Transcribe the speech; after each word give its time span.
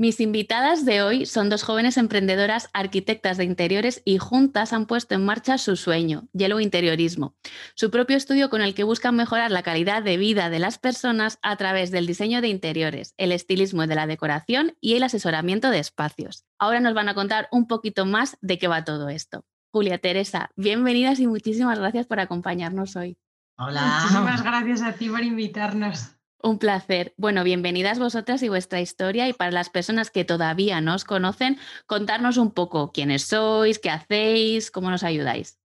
Mis 0.00 0.18
invitadas 0.18 0.86
de 0.86 1.02
hoy 1.02 1.26
son 1.26 1.50
dos 1.50 1.62
jóvenes 1.62 1.98
emprendedoras 1.98 2.70
arquitectas 2.72 3.36
de 3.36 3.44
interiores 3.44 4.00
y 4.06 4.16
juntas 4.16 4.72
han 4.72 4.86
puesto 4.86 5.14
en 5.14 5.26
marcha 5.26 5.58
su 5.58 5.76
sueño, 5.76 6.26
Yellow 6.32 6.58
Interiorismo, 6.58 7.34
su 7.74 7.90
propio 7.90 8.16
estudio 8.16 8.48
con 8.48 8.62
el 8.62 8.74
que 8.74 8.82
buscan 8.82 9.14
mejorar 9.14 9.50
la 9.50 9.62
calidad 9.62 10.02
de 10.02 10.16
vida 10.16 10.48
de 10.48 10.58
las 10.58 10.78
personas 10.78 11.38
a 11.42 11.54
través 11.56 11.90
del 11.90 12.06
diseño 12.06 12.40
de 12.40 12.48
interiores, 12.48 13.12
el 13.18 13.30
estilismo 13.30 13.86
de 13.86 13.94
la 13.94 14.06
decoración 14.06 14.74
y 14.80 14.94
el 14.94 15.02
asesoramiento 15.02 15.68
de 15.68 15.80
espacios. 15.80 16.46
Ahora 16.58 16.80
nos 16.80 16.94
van 16.94 17.10
a 17.10 17.14
contar 17.14 17.48
un 17.52 17.66
poquito 17.66 18.06
más 18.06 18.38
de 18.40 18.58
qué 18.58 18.68
va 18.68 18.86
todo 18.86 19.10
esto. 19.10 19.44
Julia 19.70 19.98
Teresa, 19.98 20.48
bienvenidas 20.56 21.20
y 21.20 21.26
muchísimas 21.26 21.78
gracias 21.78 22.06
por 22.06 22.20
acompañarnos 22.20 22.96
hoy. 22.96 23.18
Hola. 23.58 24.00
Muchísimas 24.00 24.42
gracias 24.42 24.80
a 24.80 24.94
ti 24.94 25.10
por 25.10 25.22
invitarnos. 25.22 26.16
Un 26.42 26.58
placer. 26.58 27.12
Bueno, 27.18 27.44
bienvenidas 27.44 27.98
vosotras 27.98 28.42
y 28.42 28.48
vuestra 28.48 28.80
historia. 28.80 29.28
Y 29.28 29.34
para 29.34 29.50
las 29.50 29.68
personas 29.68 30.10
que 30.10 30.24
todavía 30.24 30.80
no 30.80 30.94
os 30.94 31.04
conocen, 31.04 31.58
contarnos 31.86 32.38
un 32.38 32.52
poco 32.52 32.92
quiénes 32.92 33.24
sois, 33.24 33.78
qué 33.78 33.90
hacéis, 33.90 34.70
cómo 34.70 34.90
nos 34.90 35.02
ayudáis. 35.02 35.58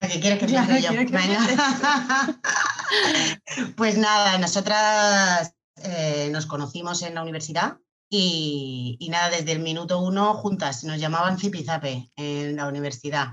¿Qué 0.00 0.20
quieres 0.20 0.38
que 0.38 0.46
yo? 0.46 0.60
pues 3.76 3.96
nada, 3.96 4.36
nosotras 4.38 5.54
eh, 5.82 6.28
nos 6.30 6.44
conocimos 6.46 7.02
en 7.02 7.14
la 7.14 7.22
universidad 7.22 7.78
y, 8.10 8.96
y, 9.00 9.08
nada, 9.08 9.30
desde 9.30 9.52
el 9.52 9.60
minuto 9.60 9.98
uno 9.98 10.34
juntas, 10.34 10.84
nos 10.84 11.00
llamaban 11.00 11.38
Zipizape 11.38 12.10
en 12.16 12.56
la 12.56 12.68
universidad 12.68 13.28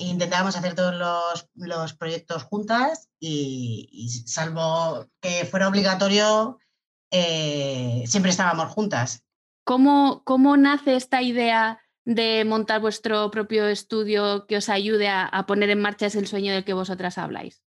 intentábamos 0.00 0.56
hacer 0.56 0.74
todos 0.74 0.94
los, 0.94 1.92
proyectos 1.94 2.42
juntas 2.44 3.08
y, 3.20 4.08
salvo 4.26 5.06
que 5.20 5.44
fuera 5.44 5.68
obligatorio, 5.68 6.58
eh, 7.10 8.04
siempre 8.06 8.30
estábamos 8.30 8.72
juntas. 8.72 9.24
¿Cómo, 9.64 10.22
¿Cómo 10.24 10.56
nace 10.56 10.96
esta 10.96 11.22
idea 11.22 11.80
de 12.04 12.44
montar 12.44 12.80
vuestro 12.80 13.30
propio 13.30 13.66
estudio 13.66 14.46
que 14.46 14.56
os 14.56 14.68
ayude 14.68 15.08
a, 15.08 15.44
poner 15.46 15.70
en 15.70 15.80
marcha 15.80 16.06
ese 16.06 16.24
sueño 16.26 16.52
del 16.52 16.64
que 16.64 16.72
vosotras 16.72 17.18
habláis? 17.18 17.62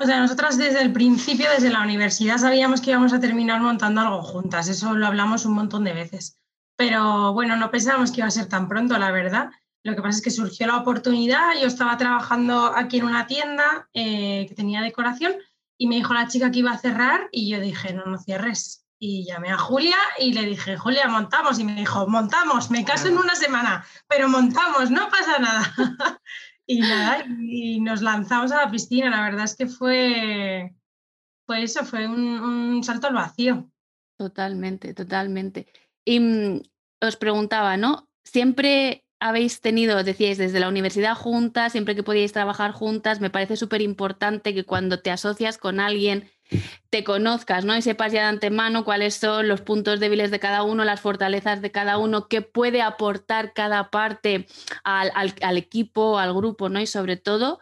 O 0.00 0.04
sea, 0.04 0.20
nosotras 0.20 0.58
desde 0.58 0.82
el 0.82 0.92
principio, 0.92 1.50
desde 1.50 1.70
la 1.70 1.82
universidad, 1.82 2.38
sabíamos 2.38 2.80
que 2.80 2.90
íbamos 2.90 3.12
a 3.12 3.20
terminar 3.20 3.60
montando 3.60 4.00
algo 4.00 4.22
juntas. 4.22 4.68
Eso 4.68 4.94
lo 4.94 5.06
hablamos 5.06 5.44
un 5.44 5.54
montón 5.54 5.84
de 5.84 5.92
veces. 5.92 6.38
Pero 6.76 7.32
bueno, 7.32 7.56
no 7.56 7.70
pensábamos 7.70 8.12
que 8.12 8.20
iba 8.20 8.28
a 8.28 8.32
ser 8.32 8.46
tan 8.46 8.68
pronto, 8.68 8.96
la 8.98 9.10
verdad. 9.10 9.50
Lo 9.84 9.94
que 9.94 10.02
pasa 10.02 10.18
es 10.18 10.24
que 10.24 10.30
surgió 10.30 10.66
la 10.66 10.78
oportunidad, 10.78 11.54
yo 11.60 11.66
estaba 11.66 11.96
trabajando 11.96 12.72
aquí 12.74 12.98
en 12.98 13.04
una 13.04 13.26
tienda 13.26 13.88
eh, 13.94 14.46
que 14.48 14.54
tenía 14.54 14.82
decoración 14.82 15.34
y 15.78 15.86
me 15.86 15.96
dijo 15.96 16.12
la 16.12 16.26
chica 16.26 16.50
que 16.50 16.58
iba 16.58 16.72
a 16.72 16.78
cerrar 16.78 17.28
y 17.30 17.48
yo 17.48 17.60
dije, 17.60 17.94
no, 17.94 18.04
no 18.04 18.18
cierres. 18.18 18.84
Y 19.00 19.24
llamé 19.24 19.50
a 19.50 19.58
Julia 19.58 19.96
y 20.18 20.32
le 20.32 20.44
dije, 20.44 20.76
Julia, 20.76 21.06
montamos. 21.06 21.60
Y 21.60 21.64
me 21.64 21.76
dijo, 21.76 22.08
montamos, 22.08 22.68
me 22.72 22.84
caso 22.84 23.06
en 23.06 23.16
una 23.16 23.36
semana, 23.36 23.86
pero 24.08 24.28
montamos, 24.28 24.90
no 24.90 25.08
pasa 25.08 25.38
nada. 25.38 25.72
y 26.66 26.80
nada, 26.80 27.24
y 27.40 27.80
nos 27.80 28.02
lanzamos 28.02 28.50
a 28.50 28.64
la 28.64 28.70
piscina. 28.70 29.08
La 29.08 29.22
verdad 29.22 29.44
es 29.44 29.54
que 29.54 29.68
fue, 29.68 30.74
fue 31.46 31.62
eso, 31.62 31.84
fue 31.84 32.08
un, 32.08 32.40
un 32.40 32.82
salto 32.82 33.06
al 33.06 33.14
vacío. 33.14 33.70
Totalmente, 34.18 34.92
totalmente. 34.94 35.72
Y 36.04 36.18
mm, 36.18 36.62
os 37.00 37.16
preguntaba, 37.16 37.76
¿no? 37.76 38.08
Siempre 38.24 39.06
habéis 39.20 39.60
tenido, 39.60 40.02
decíais, 40.02 40.38
desde 40.38 40.60
la 40.60 40.68
universidad 40.68 41.14
juntas, 41.14 41.72
siempre 41.72 41.94
que 41.94 42.02
podíais 42.02 42.32
trabajar 42.32 42.72
juntas, 42.72 43.20
me 43.20 43.30
parece 43.30 43.56
súper 43.56 43.82
importante 43.82 44.54
que 44.54 44.64
cuando 44.64 45.00
te 45.00 45.10
asocias 45.10 45.58
con 45.58 45.80
alguien 45.80 46.30
te 46.90 47.04
conozcas, 47.04 47.64
¿no? 47.64 47.76
Y 47.76 47.82
sepas 47.82 48.12
ya 48.12 48.22
de 48.22 48.28
antemano 48.28 48.84
cuáles 48.84 49.14
son 49.14 49.48
los 49.48 49.60
puntos 49.60 50.00
débiles 50.00 50.30
de 50.30 50.38
cada 50.38 50.62
uno, 50.62 50.84
las 50.84 51.00
fortalezas 51.00 51.60
de 51.60 51.70
cada 51.70 51.98
uno, 51.98 52.28
qué 52.28 52.42
puede 52.42 52.80
aportar 52.80 53.52
cada 53.52 53.90
parte 53.90 54.46
al, 54.84 55.12
al 55.14 55.56
equipo, 55.58 56.18
al 56.18 56.32
grupo, 56.32 56.68
¿no? 56.68 56.80
Y 56.80 56.86
sobre 56.86 57.16
todo, 57.16 57.58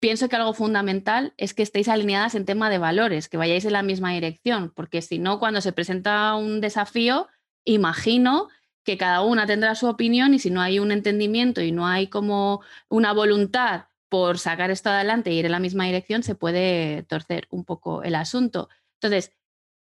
pienso 0.00 0.28
que 0.28 0.36
algo 0.36 0.52
fundamental 0.52 1.32
es 1.36 1.54
que 1.54 1.62
estéis 1.62 1.88
alineadas 1.88 2.34
en 2.34 2.44
tema 2.44 2.68
de 2.68 2.78
valores, 2.78 3.28
que 3.28 3.36
vayáis 3.36 3.64
en 3.64 3.72
la 3.72 3.82
misma 3.82 4.12
dirección, 4.12 4.72
porque 4.74 5.00
si 5.02 5.18
no, 5.18 5.38
cuando 5.38 5.60
se 5.60 5.72
presenta 5.72 6.34
un 6.34 6.60
desafío, 6.60 7.28
imagino 7.64 8.48
que 8.86 8.96
cada 8.96 9.22
una 9.22 9.46
tendrá 9.46 9.74
su 9.74 9.88
opinión 9.88 10.32
y 10.32 10.38
si 10.38 10.48
no 10.48 10.62
hay 10.62 10.78
un 10.78 10.92
entendimiento 10.92 11.60
y 11.60 11.72
no 11.72 11.86
hay 11.86 12.06
como 12.06 12.62
una 12.88 13.12
voluntad 13.12 13.86
por 14.08 14.38
sacar 14.38 14.70
esto 14.70 14.90
adelante 14.90 15.30
e 15.30 15.34
ir 15.34 15.44
en 15.44 15.52
la 15.52 15.58
misma 15.58 15.84
dirección, 15.84 16.22
se 16.22 16.36
puede 16.36 17.02
torcer 17.02 17.48
un 17.50 17.64
poco 17.64 18.04
el 18.04 18.14
asunto. 18.14 18.68
Entonces, 19.00 19.32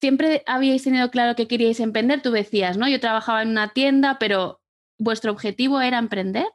siempre 0.02 0.44
habíais 0.48 0.84
tenido 0.84 1.12
claro 1.12 1.36
que 1.36 1.48
queríais 1.48 1.80
emprender, 1.80 2.24
tú 2.24 2.32
decías, 2.32 2.78
¿no? 2.78 2.90
Yo 2.90 3.00
trabajaba 3.00 3.44
en 3.44 3.50
una 3.50 3.74
tienda, 3.74 4.18
pero 4.20 4.60
¿vuestro 4.98 5.32
objetivo 5.32 5.80
era 5.80 6.00
emprender? 6.00 6.48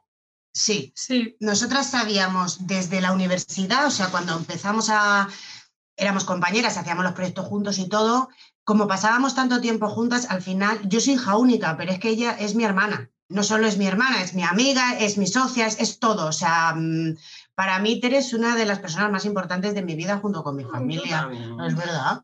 Sí, 0.53 0.91
sí. 0.93 1.37
Nosotras 1.39 1.89
sabíamos 1.89 2.67
desde 2.67 2.99
la 2.99 3.13
universidad, 3.13 3.87
o 3.87 3.91
sea, 3.91 4.09
cuando 4.09 4.35
empezamos 4.35 4.89
a, 4.89 5.29
éramos 5.95 6.25
compañeras, 6.25 6.75
hacíamos 6.75 7.05
los 7.05 7.13
proyectos 7.13 7.45
juntos 7.45 7.79
y 7.79 7.87
todo, 7.87 8.27
como 8.63 8.87
pasábamos 8.87 9.35
tanto 9.35 9.61
tiempo 9.61 9.89
juntas, 9.89 10.27
al 10.29 10.41
final, 10.41 10.79
yo 10.87 10.99
soy 10.99 11.13
hija 11.13 11.35
única, 11.37 11.77
pero 11.77 11.91
es 11.91 11.99
que 11.99 12.09
ella 12.09 12.31
es 12.31 12.55
mi 12.55 12.63
hermana. 12.63 13.09
No 13.27 13.43
solo 13.43 13.65
es 13.65 13.77
mi 13.77 13.87
hermana, 13.87 14.21
es 14.21 14.33
mi 14.33 14.43
amiga, 14.43 14.97
es 14.99 15.17
mi 15.17 15.25
socia, 15.25 15.65
es, 15.65 15.99
todo. 15.99 16.27
O 16.27 16.31
sea, 16.33 16.73
mm, 16.75 17.15
para 17.55 17.79
mí 17.79 17.99
Tere 18.01 18.17
es 18.17 18.33
una 18.33 18.55
de 18.55 18.65
las 18.65 18.79
personas 18.79 19.09
más 19.09 19.25
importantes 19.25 19.73
de 19.73 19.83
mi 19.83 19.95
vida 19.95 20.17
junto 20.17 20.43
con 20.43 20.55
mi 20.55 20.65
familia. 20.65 21.27
No 21.27 21.65
es 21.65 21.75
verdad. 21.75 22.23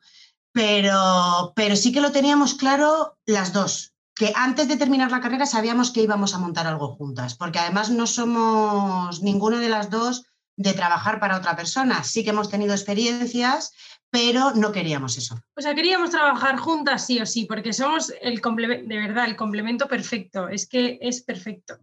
Pero, 0.52 1.54
pero 1.56 1.76
sí 1.76 1.92
que 1.92 2.02
lo 2.02 2.12
teníamos 2.12 2.56
claro 2.56 3.18
las 3.26 3.54
dos, 3.54 3.94
que 4.16 4.34
antes 4.36 4.68
de 4.68 4.78
terminar 4.78 5.12
la 5.12 5.22
carrera 5.22 5.46
sabíamos 5.46 5.92
que 5.92 6.02
íbamos 6.02 6.34
a 6.34 6.40
montar 6.40 6.68
algo 6.68 6.96
juntas, 6.96 7.36
porque 7.36 7.60
además 7.60 7.90
no 7.90 8.08
somos 8.08 9.22
ninguna 9.22 9.60
de 9.60 9.70
las 9.70 9.90
dos 9.90 10.24
de 10.56 10.74
trabajar 10.74 11.20
para 11.20 11.38
otra 11.38 11.56
persona. 11.56 12.04
Sí 12.04 12.24
que 12.24 12.32
hemos 12.32 12.50
tenido 12.50 12.74
experiencias, 12.74 13.72
pero 14.10 14.52
no 14.56 14.72
queríamos 14.72 15.18
eso. 15.18 15.40
O 15.56 15.62
sea, 15.62 15.76
queríamos 15.76 16.12
trabajar 16.12 16.58
juntas 16.58 17.06
sí 17.06 17.20
o 17.20 17.26
sí, 17.26 17.46
porque 17.46 17.74
somos 17.74 18.14
el 18.22 18.42
de 18.42 18.98
verdad 18.98 19.26
el 19.26 19.36
complemento 19.36 19.88
perfecto, 19.88 20.50
es 20.50 20.68
que 20.68 20.98
es 21.02 21.22
perfecto. 21.24 21.78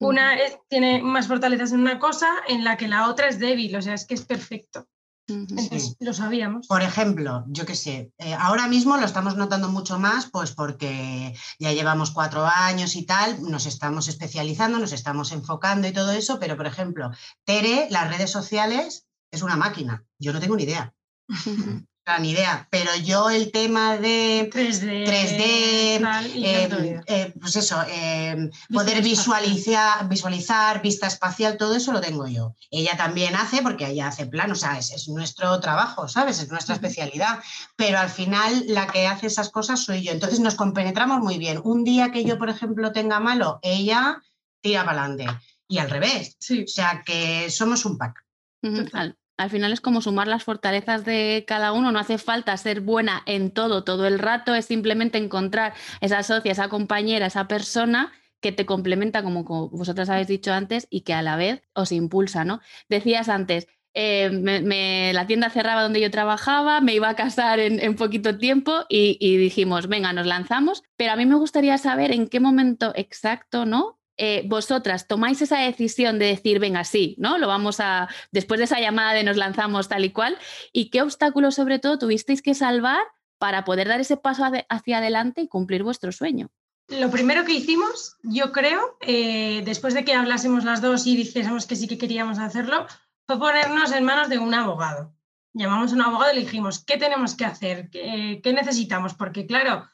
Una 0.00 0.36
tiene 0.68 1.02
más 1.02 1.26
fortalezas 1.26 1.72
en 1.72 1.80
una 1.80 1.98
cosa 1.98 2.28
en 2.46 2.62
la 2.62 2.76
que 2.76 2.86
la 2.86 3.08
otra 3.08 3.28
es 3.28 3.38
débil, 3.38 3.74
o 3.74 3.82
sea, 3.82 3.94
es 3.94 4.06
que 4.06 4.14
es 4.14 4.24
perfecto. 4.24 4.86
Entonces, 5.28 5.94
lo 6.00 6.14
sabíamos. 6.14 6.66
Por 6.68 6.82
ejemplo, 6.82 7.44
yo 7.48 7.66
qué 7.66 7.74
sé, 7.74 8.12
eh, 8.16 8.34
ahora 8.34 8.66
mismo 8.66 8.96
lo 8.96 9.04
estamos 9.04 9.36
notando 9.36 9.68
mucho 9.68 9.98
más, 9.98 10.30
pues 10.30 10.52
porque 10.52 11.34
ya 11.58 11.72
llevamos 11.72 12.12
cuatro 12.12 12.46
años 12.46 12.96
y 12.96 13.04
tal, 13.04 13.42
nos 13.42 13.66
estamos 13.66 14.08
especializando, 14.08 14.78
nos 14.78 14.92
estamos 14.92 15.32
enfocando 15.32 15.86
y 15.86 15.92
todo 15.92 16.12
eso, 16.12 16.38
pero 16.40 16.56
por 16.56 16.66
ejemplo, 16.66 17.10
Tere, 17.44 17.88
las 17.90 18.08
redes 18.08 18.30
sociales 18.30 19.06
es 19.30 19.42
una 19.42 19.56
máquina, 19.56 20.04
yo 20.18 20.32
no 20.32 20.40
tengo 20.40 20.56
ni 20.56 20.62
idea. 20.62 20.94
ni 22.20 22.30
idea, 22.30 22.66
pero 22.70 22.90
yo 22.96 23.28
el 23.28 23.52
tema 23.52 23.98
de 23.98 24.48
3D, 24.50 25.04
3D 25.04 26.00
em, 26.34 27.02
eh, 27.06 27.34
pues 27.38 27.56
eso, 27.56 27.76
em, 27.86 28.50
poder 28.72 29.02
visualizar, 29.02 30.08
visualizar, 30.08 30.80
vista 30.80 31.06
espacial, 31.06 31.58
todo 31.58 31.76
eso 31.76 31.92
lo 31.92 32.00
tengo 32.00 32.26
yo. 32.26 32.54
Ella 32.70 32.96
también 32.96 33.36
hace, 33.36 33.60
porque 33.60 33.86
ella 33.86 34.08
hace 34.08 34.26
plan, 34.26 34.50
o 34.50 34.54
sea, 34.54 34.78
es, 34.78 35.08
nuestro 35.08 35.60
trabajo, 35.60 36.08
¿sabes? 36.08 36.40
Es 36.40 36.50
nuestra 36.50 36.74
especialidad, 36.74 37.40
pero 37.76 37.98
al 37.98 38.08
final 38.08 38.64
la 38.68 38.86
que 38.86 39.06
hace 39.06 39.26
esas 39.26 39.50
cosas 39.50 39.84
soy 39.84 40.02
yo. 40.02 40.12
Entonces 40.12 40.40
nos 40.40 40.54
compenetramos 40.54 41.20
muy 41.20 41.36
bien. 41.36 41.60
Un 41.62 41.84
día 41.84 42.10
que 42.10 42.24
yo, 42.24 42.38
por 42.38 42.48
ejemplo, 42.48 42.92
tenga 42.92 43.20
malo, 43.20 43.58
ella 43.62 44.22
tira 44.62 44.84
para 44.84 45.04
adelante. 45.04 45.26
Y 45.68 45.78
al 45.78 45.90
revés. 45.90 46.38
O 46.50 46.66
sea 46.66 47.02
que 47.04 47.50
somos 47.50 47.84
un 47.84 47.98
pack. 47.98 48.24
Total. 48.62 49.16
Al 49.38 49.50
final 49.50 49.72
es 49.72 49.80
como 49.80 50.02
sumar 50.02 50.28
las 50.28 50.44
fortalezas 50.44 51.04
de 51.04 51.44
cada 51.46 51.72
uno, 51.72 51.92
no 51.92 51.98
hace 51.98 52.18
falta 52.18 52.56
ser 52.56 52.80
buena 52.80 53.22
en 53.24 53.50
todo, 53.52 53.84
todo 53.84 54.06
el 54.06 54.18
rato, 54.18 54.54
es 54.54 54.66
simplemente 54.66 55.16
encontrar 55.16 55.74
esa 56.00 56.22
socia, 56.22 56.52
esa 56.52 56.68
compañera, 56.68 57.26
esa 57.26 57.48
persona 57.48 58.12
que 58.40 58.52
te 58.52 58.66
complementa, 58.66 59.22
como, 59.22 59.44
vosotras 59.70 60.10
habéis 60.10 60.28
dicho 60.28 60.52
antes, 60.52 60.86
y 60.90 61.02
que 61.02 61.14
a 61.14 61.22
la 61.22 61.36
vez 61.36 61.62
os 61.72 61.92
impulsa, 61.92 62.44
¿no? 62.44 62.60
Decías 62.88 63.28
antes, 63.28 63.66
eh, 63.94 65.10
la 65.12 65.26
tienda 65.26 65.50
cerraba 65.50 65.82
donde 65.82 66.00
yo 66.00 66.10
trabajaba, 66.10 66.80
me 66.80 66.94
iba 66.94 67.08
a 67.08 67.16
casar 67.16 67.58
en, 67.58 67.96
poquito 67.96 68.38
tiempo 68.38 68.84
y, 68.88 69.36
dijimos, 69.38 69.88
venga, 69.88 70.12
nos 70.12 70.26
lanzamos. 70.26 70.84
Pero 70.96 71.12
a 71.12 71.16
mí 71.16 71.26
me 71.26 71.34
gustaría 71.36 71.78
saber 71.78 72.12
en 72.12 72.28
qué 72.28 72.40
momento 72.40 72.92
exacto, 72.94 73.66
¿no? 73.66 73.97
Eh, 74.18 74.42
vosotras 74.46 75.06
tomáis 75.06 75.40
esa 75.40 75.58
decisión 75.60 76.18
de 76.18 76.26
decir, 76.26 76.58
venga, 76.58 76.84
sí, 76.84 77.14
¿no? 77.18 77.38
Lo 77.38 77.46
vamos 77.46 77.78
a, 77.80 78.08
después 78.32 78.58
de 78.58 78.64
esa 78.64 78.80
llamada 78.80 79.12
de 79.12 79.24
nos 79.24 79.36
lanzamos 79.36 79.88
tal 79.88 80.04
y 80.04 80.10
cual, 80.10 80.36
y 80.72 80.90
qué 80.90 81.02
obstáculos 81.02 81.54
sobre 81.54 81.78
todo 81.78 81.98
tuvisteis 81.98 82.42
que 82.42 82.54
salvar 82.54 83.02
para 83.38 83.64
poder 83.64 83.88
dar 83.88 84.00
ese 84.00 84.16
paso 84.16 84.44
hacia 84.68 84.98
adelante 84.98 85.42
y 85.42 85.48
cumplir 85.48 85.84
vuestro 85.84 86.12
sueño. 86.12 86.50
Lo 86.88 87.10
primero 87.10 87.44
que 87.44 87.52
hicimos, 87.52 88.16
yo 88.22 88.50
creo, 88.50 88.96
eh, 89.02 89.62
después 89.64 89.92
de 89.92 90.04
que 90.04 90.14
hablásemos 90.14 90.64
las 90.64 90.80
dos 90.80 91.06
y 91.06 91.16
dijésemos 91.16 91.66
que 91.66 91.76
sí 91.76 91.86
que 91.86 91.98
queríamos 91.98 92.38
hacerlo, 92.38 92.86
fue 93.26 93.38
ponernos 93.38 93.92
en 93.92 94.04
manos 94.04 94.30
de 94.30 94.38
un 94.38 94.54
abogado. 94.54 95.14
Llamamos 95.52 95.92
a 95.92 95.94
un 95.96 96.02
abogado 96.02 96.32
y 96.32 96.36
le 96.36 96.40
dijimos, 96.42 96.82
¿qué 96.82 96.96
tenemos 96.96 97.36
que 97.36 97.44
hacer? 97.44 97.90
¿Qué, 97.90 98.40
necesitamos? 98.54 99.12
Porque 99.12 99.46
claro, 99.46 99.86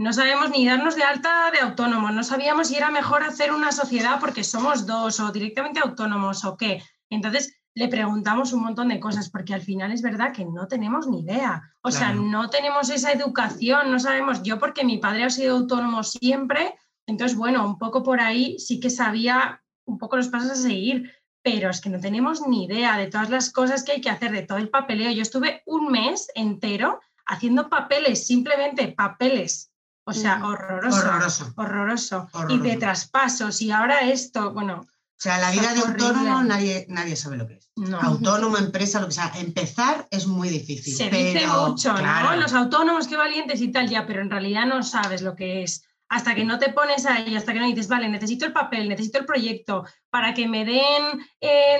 no 0.00 0.14
sabemos 0.14 0.48
ni 0.48 0.64
darnos 0.64 0.96
de 0.96 1.02
alta 1.02 1.50
de 1.50 1.58
autónomo, 1.58 2.10
no 2.10 2.24
sabíamos 2.24 2.68
si 2.68 2.76
era 2.76 2.90
mejor 2.90 3.22
hacer 3.22 3.52
una 3.52 3.70
sociedad 3.70 4.18
porque 4.18 4.44
somos 4.44 4.86
dos 4.86 5.20
o 5.20 5.30
directamente 5.30 5.78
autónomos 5.78 6.42
o 6.46 6.56
qué. 6.56 6.82
Entonces 7.10 7.54
le 7.74 7.86
preguntamos 7.88 8.54
un 8.54 8.62
montón 8.62 8.88
de 8.88 8.98
cosas 8.98 9.28
porque 9.28 9.52
al 9.52 9.60
final 9.60 9.92
es 9.92 10.00
verdad 10.00 10.32
que 10.32 10.46
no 10.46 10.68
tenemos 10.68 11.06
ni 11.06 11.20
idea. 11.20 11.60
O 11.82 11.90
sea, 11.90 12.14
no 12.14 12.48
tenemos 12.48 12.88
esa 12.88 13.12
educación, 13.12 13.90
no 13.90 14.00
sabemos. 14.00 14.42
Yo 14.42 14.58
porque 14.58 14.86
mi 14.86 14.96
padre 14.96 15.24
ha 15.24 15.30
sido 15.30 15.58
autónomo 15.58 16.02
siempre, 16.02 16.74
entonces 17.06 17.36
bueno, 17.36 17.66
un 17.66 17.76
poco 17.76 18.02
por 18.02 18.22
ahí 18.22 18.58
sí 18.58 18.80
que 18.80 18.88
sabía 18.88 19.62
un 19.84 19.98
poco 19.98 20.16
los 20.16 20.28
pasos 20.28 20.52
a 20.52 20.54
seguir, 20.54 21.12
pero 21.42 21.68
es 21.68 21.82
que 21.82 21.90
no 21.90 22.00
tenemos 22.00 22.40
ni 22.48 22.64
idea 22.64 22.96
de 22.96 23.08
todas 23.08 23.28
las 23.28 23.52
cosas 23.52 23.84
que 23.84 23.92
hay 23.92 24.00
que 24.00 24.08
hacer, 24.08 24.32
de 24.32 24.46
todo 24.46 24.56
el 24.56 24.70
papeleo. 24.70 25.10
Yo 25.10 25.20
estuve 25.20 25.62
un 25.66 25.92
mes 25.92 26.28
entero 26.34 27.00
haciendo 27.26 27.68
papeles, 27.68 28.26
simplemente 28.26 28.88
papeles. 28.88 29.69
O 30.10 30.12
sea, 30.12 30.44
horroroso, 30.44 31.52
horroroso, 31.56 32.28
Y 32.48 32.58
de 32.58 32.76
traspasos. 32.76 33.62
Y 33.62 33.70
ahora 33.70 34.00
esto, 34.00 34.52
bueno. 34.52 34.80
O 34.80 35.22
sea, 35.22 35.38
la 35.38 35.50
vida 35.50 35.74
de 35.74 35.80
autónomo 35.80 36.42
nadie, 36.42 36.86
nadie 36.88 37.14
sabe 37.14 37.36
lo 37.36 37.46
que 37.46 37.54
es. 37.54 37.70
Autónomo, 38.00 38.56
empresa, 38.56 39.00
lo 39.00 39.06
que 39.06 39.12
sea. 39.12 39.32
Empezar 39.36 40.08
es 40.10 40.26
muy 40.26 40.48
difícil. 40.48 40.94
Se 40.94 41.10
dice 41.10 41.46
mucho, 41.46 41.92
¿no? 41.92 42.36
Los 42.36 42.54
autónomos, 42.54 43.06
qué 43.06 43.16
valientes 43.16 43.60
y 43.60 43.70
tal, 43.70 43.88
ya, 43.88 44.06
pero 44.06 44.22
en 44.22 44.30
realidad 44.30 44.66
no 44.66 44.82
sabes 44.82 45.22
lo 45.22 45.36
que 45.36 45.62
es 45.62 45.84
hasta 46.10 46.34
que 46.34 46.44
no 46.44 46.58
te 46.58 46.72
pones 46.72 47.06
ahí, 47.06 47.36
hasta 47.36 47.52
que 47.52 47.60
no 47.60 47.66
dices, 47.66 47.86
vale, 47.86 48.08
necesito 48.08 48.44
el 48.44 48.52
papel, 48.52 48.88
necesito 48.88 49.20
el 49.20 49.26
proyecto, 49.26 49.86
para 50.10 50.34
que 50.34 50.48
me 50.48 50.64
den 50.64 51.24
eh, 51.40 51.78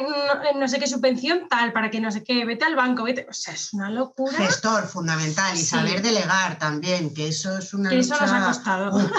no, 0.55 0.69
sé 0.69 0.79
qué 0.79 0.87
subvención 0.87 1.49
tal, 1.49 1.73
para 1.73 1.91
que 1.91 2.01
no 2.01 2.13
sé 2.13 2.23
qué, 2.23 2.45
vete 2.45 2.65
al 2.65 2.77
banco, 2.77 3.03
vete. 3.03 3.27
O 3.29 3.33
sea, 3.33 3.55
es 3.55 3.75
una 3.75 3.91
locura. 3.91 4.39
Gestor, 4.39 4.87
fundamental, 4.87 5.57
y 5.57 5.61
saber 5.61 6.01
delegar 6.01 6.61
también, 6.61 7.13
que 7.13 7.27
eso 7.27 7.59
es 7.59 7.75
una. 7.75 7.91
Que 7.91 7.99
eso 7.99 8.15
nos 8.21 8.31
ha 8.31 8.47
costado. 8.47 8.99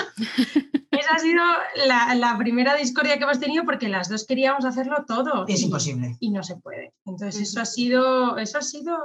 Esa 0.92 1.13
ha 1.13 1.19
sido 1.19 1.42
la, 1.88 2.38
primera 2.38 2.75
discordia 2.75 3.18
que 3.18 3.24
hemos 3.24 3.40
tenido 3.40 3.63
porque 3.63 3.88
las 3.88 4.10
dos 4.10 4.25
queríamos 4.25 4.66
hacerlo 4.66 5.06
todo. 5.08 5.46
Es 5.48 5.62
imposible. 5.62 6.18
Y 6.19 6.31
no 6.31 6.44
se 6.44 6.58
puede. 6.58 6.94
Entonces, 7.06 7.42
eso 7.42 7.62
ha 7.62 7.66
sido, 7.66 8.38
eso 8.38 8.58
ha 8.58 8.62
sido 8.62 8.98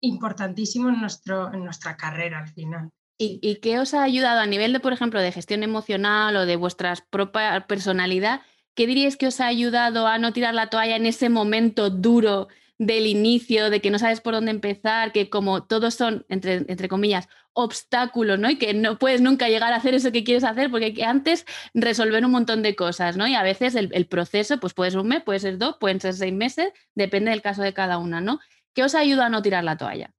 importantísimo 0.00 0.90
en, 0.90 1.00
nuestro, 1.00 1.52
en 1.52 1.64
nuestra 1.64 1.96
carrera 1.96 2.40
al 2.40 2.48
final. 2.48 2.90
¿Y, 3.18 3.56
qué 3.62 3.78
os 3.78 3.94
ha 3.94 4.02
ayudado 4.02 4.40
a 4.40 4.46
nivel 4.46 4.72
de, 4.72 4.80
por 4.80 4.92
ejemplo, 4.92 5.20
de 5.20 5.30
gestión 5.30 5.62
emocional 5.62 6.34
o 6.36 6.44
de 6.44 6.56
vuestra 6.56 6.94
propia 7.10 7.66
personalidad? 7.68 8.40
¿Qué 8.74 8.86
diríais 8.86 9.16
que 9.16 9.28
os 9.28 9.40
ha 9.40 9.46
ayudado 9.46 10.08
a 10.08 10.18
no 10.18 10.32
tirar 10.32 10.54
la 10.54 10.70
toalla 10.70 10.96
en 10.96 11.06
ese 11.06 11.28
momento 11.28 11.88
duro 11.90 12.48
del 12.86 13.06
inicio, 13.06 13.70
de 13.70 13.80
que 13.80 13.90
no 13.90 13.98
sabes 13.98 14.20
por 14.20 14.34
dónde 14.34 14.50
empezar, 14.50 15.12
que 15.12 15.30
como 15.30 15.64
todos 15.64 15.94
son, 15.94 16.26
entre, 16.28 16.88
comillas, 16.88 17.28
obstáculos, 17.52 18.38
¿no? 18.38 18.50
Y 18.50 18.58
que 18.58 18.74
no 18.74 18.98
puedes 18.98 19.20
nunca 19.20 19.48
llegar 19.48 19.72
a 19.72 19.76
hacer 19.76 19.94
eso 19.94 20.10
que 20.10 20.24
quieres 20.24 20.44
hacer, 20.44 20.70
porque 20.70 20.86
hay 20.86 20.94
que 20.94 21.04
antes 21.04 21.44
resolver 21.74 22.24
un 22.24 22.32
montón 22.32 22.62
de 22.62 22.74
cosas, 22.74 23.16
¿no? 23.16 23.26
Y 23.28 23.34
a 23.34 23.42
veces 23.42 23.74
el, 23.74 24.06
proceso, 24.06 24.58
pues 24.58 24.74
puede 24.74 24.90
ser 24.90 25.00
un 25.00 25.08
mes, 25.08 25.22
puede 25.22 25.38
ser 25.38 25.58
dos, 25.58 25.76
pueden 25.78 26.00
ser 26.00 26.14
seis 26.14 26.32
meses, 26.32 26.72
depende 26.94 27.30
del 27.30 27.42
caso 27.42 27.62
de 27.62 27.72
cada 27.72 27.98
una, 27.98 28.20
¿no? 28.20 28.40
¿Qué 28.74 28.82
os 28.82 28.94
ayuda 28.94 29.26
a 29.26 29.28
no 29.28 29.42
tirar 29.42 29.64
la 29.64 29.76
toalla? 29.76 30.12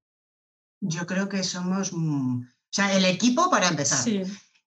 Yo 0.79 1.05
creo 1.05 1.27
que 1.27 1.43
somos 1.43 1.91
o 1.91 1.97
sea, 2.75 2.93
el 2.93 3.05
equipo 3.05 3.49
para 3.49 3.67
empezar. 3.67 4.05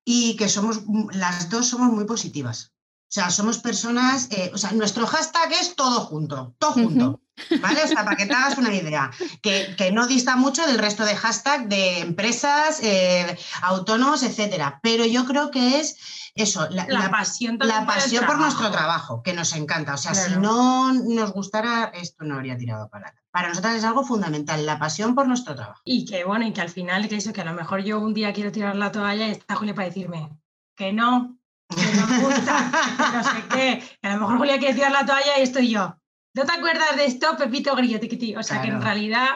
Y 0.04 0.36
que 0.36 0.48
somos, 0.48 0.82
las 1.12 1.50
dos 1.50 1.66
somos 1.66 1.92
muy 1.92 2.04
positivas. 2.04 2.75
O 3.08 3.12
sea, 3.16 3.30
somos 3.30 3.58
personas, 3.58 4.28
eh, 4.30 4.50
o 4.52 4.58
sea, 4.58 4.72
nuestro 4.72 5.06
hashtag 5.06 5.52
es 5.52 5.76
todo 5.76 6.00
junto, 6.00 6.54
todo 6.58 6.72
junto. 6.72 7.20
¿Vale? 7.60 7.84
O 7.84 7.86
sea, 7.86 8.04
para 8.04 8.16
que 8.16 8.26
te 8.26 8.32
hagas 8.32 8.58
una 8.58 8.74
idea, 8.74 9.10
que, 9.42 9.90
no 9.92 10.06
dista 10.06 10.36
mucho 10.36 10.66
del 10.66 10.78
resto 10.78 11.04
de 11.04 11.14
hashtag 11.14 11.68
de 11.68 12.00
empresas, 12.00 12.80
eh, 12.82 13.38
autónomos, 13.62 14.22
etcétera. 14.22 14.80
Pero 14.82 15.04
yo 15.04 15.26
creo 15.26 15.50
que 15.50 15.78
es 15.80 15.96
eso, 16.34 16.66
la, 16.70 17.10
pasión, 17.10 17.58
la 17.60 17.86
pasión 17.86 18.26
por, 18.26 18.38
nuestro 18.38 18.70
trabajo, 18.70 19.22
que 19.22 19.34
nos 19.34 19.54
encanta. 19.54 19.94
O 19.94 19.98
sea, 19.98 20.14
si 20.14 20.36
no 20.36 20.92
nos 20.92 21.32
gustara, 21.32 21.92
esto 21.94 22.24
no 22.24 22.36
habría 22.36 22.56
tirado 22.56 22.88
para 22.88 23.08
acá 23.08 23.26
para 23.36 23.50
nosotras 23.50 23.76
es 23.76 23.84
algo 23.84 24.02
fundamental, 24.02 24.64
la 24.64 24.78
pasión 24.78 25.14
por 25.14 25.28
nuestro 25.28 25.54
trabajo. 25.54 25.82
Y 25.84 26.06
que 26.06 26.24
bueno, 26.24 26.46
y 26.46 26.54
que 26.54 26.62
al 26.62 26.70
final, 26.70 27.06
que 27.06 27.16
eso, 27.16 27.34
que 27.34 27.42
a 27.42 27.44
lo 27.44 27.52
mejor 27.52 27.84
yo 27.84 28.00
un 28.00 28.14
día 28.14 28.32
quiero 28.32 28.50
tirar 28.50 28.74
la 28.76 28.90
toalla 28.90 29.28
y 29.28 29.32
está 29.32 29.56
Julia 29.56 29.74
para 29.74 29.88
decirme 29.88 30.30
que 30.74 30.94
no, 30.94 31.35
que 31.68 31.96
no 31.96 32.28
gusta, 32.28 32.70
que 32.96 33.16
no 33.16 33.24
sé 33.24 33.44
qué, 33.50 33.98
que 34.00 34.08
a 34.08 34.14
lo 34.14 34.20
mejor 34.20 34.38
Julia 34.38 34.58
quiere 34.58 34.74
tirar 34.74 34.92
la 34.92 35.06
toalla 35.06 35.38
y 35.38 35.42
estoy 35.42 35.70
yo. 35.70 35.96
¿No 36.34 36.44
te 36.44 36.52
acuerdas 36.52 36.96
de 36.96 37.06
esto, 37.06 37.36
Pepito 37.36 37.74
Grillo? 37.74 37.98
O 38.38 38.42
sea, 38.42 38.60
que 38.60 38.68
en 38.68 38.82
realidad 38.82 39.28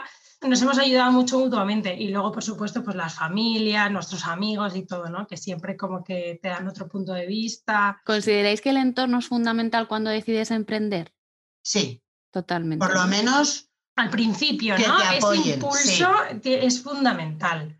nos 0.43 0.61
hemos 0.61 0.79
ayudado 0.79 1.11
mucho 1.13 1.39
mutuamente. 1.39 1.95
Y 1.95 2.09
luego, 2.09 2.31
por 2.31 2.45
supuesto, 2.45 2.85
pues 2.85 2.95
las 2.95 3.15
familias, 3.15 3.91
nuestros 3.91 4.27
amigos 4.27 4.77
y 4.77 4.87
todo, 4.87 5.09
¿no? 5.09 5.27
Que 5.27 5.37
siempre 5.37 5.77
como 5.77 6.05
que 6.05 6.39
te 6.43 6.49
dan 6.49 6.69
otro 6.69 6.89
punto 6.89 7.15
de 7.15 7.27
vista. 7.27 8.01
¿Consideráis 8.05 8.61
que 8.61 8.71
el 8.71 8.77
entorno 8.77 9.19
es 9.19 9.27
fundamental 9.27 9.89
cuando 9.89 10.11
decides 10.11 10.51
emprender? 10.51 11.15
Sí. 11.63 12.03
Totalmente. 12.31 12.87
Por 12.87 12.95
lo 12.95 13.07
menos 13.07 13.71
al 13.97 14.09
principio, 14.09 14.77
¿no? 14.79 15.01
Ese 15.01 15.51
impulso 15.51 16.13
es 16.45 16.83
fundamental. 16.83 17.80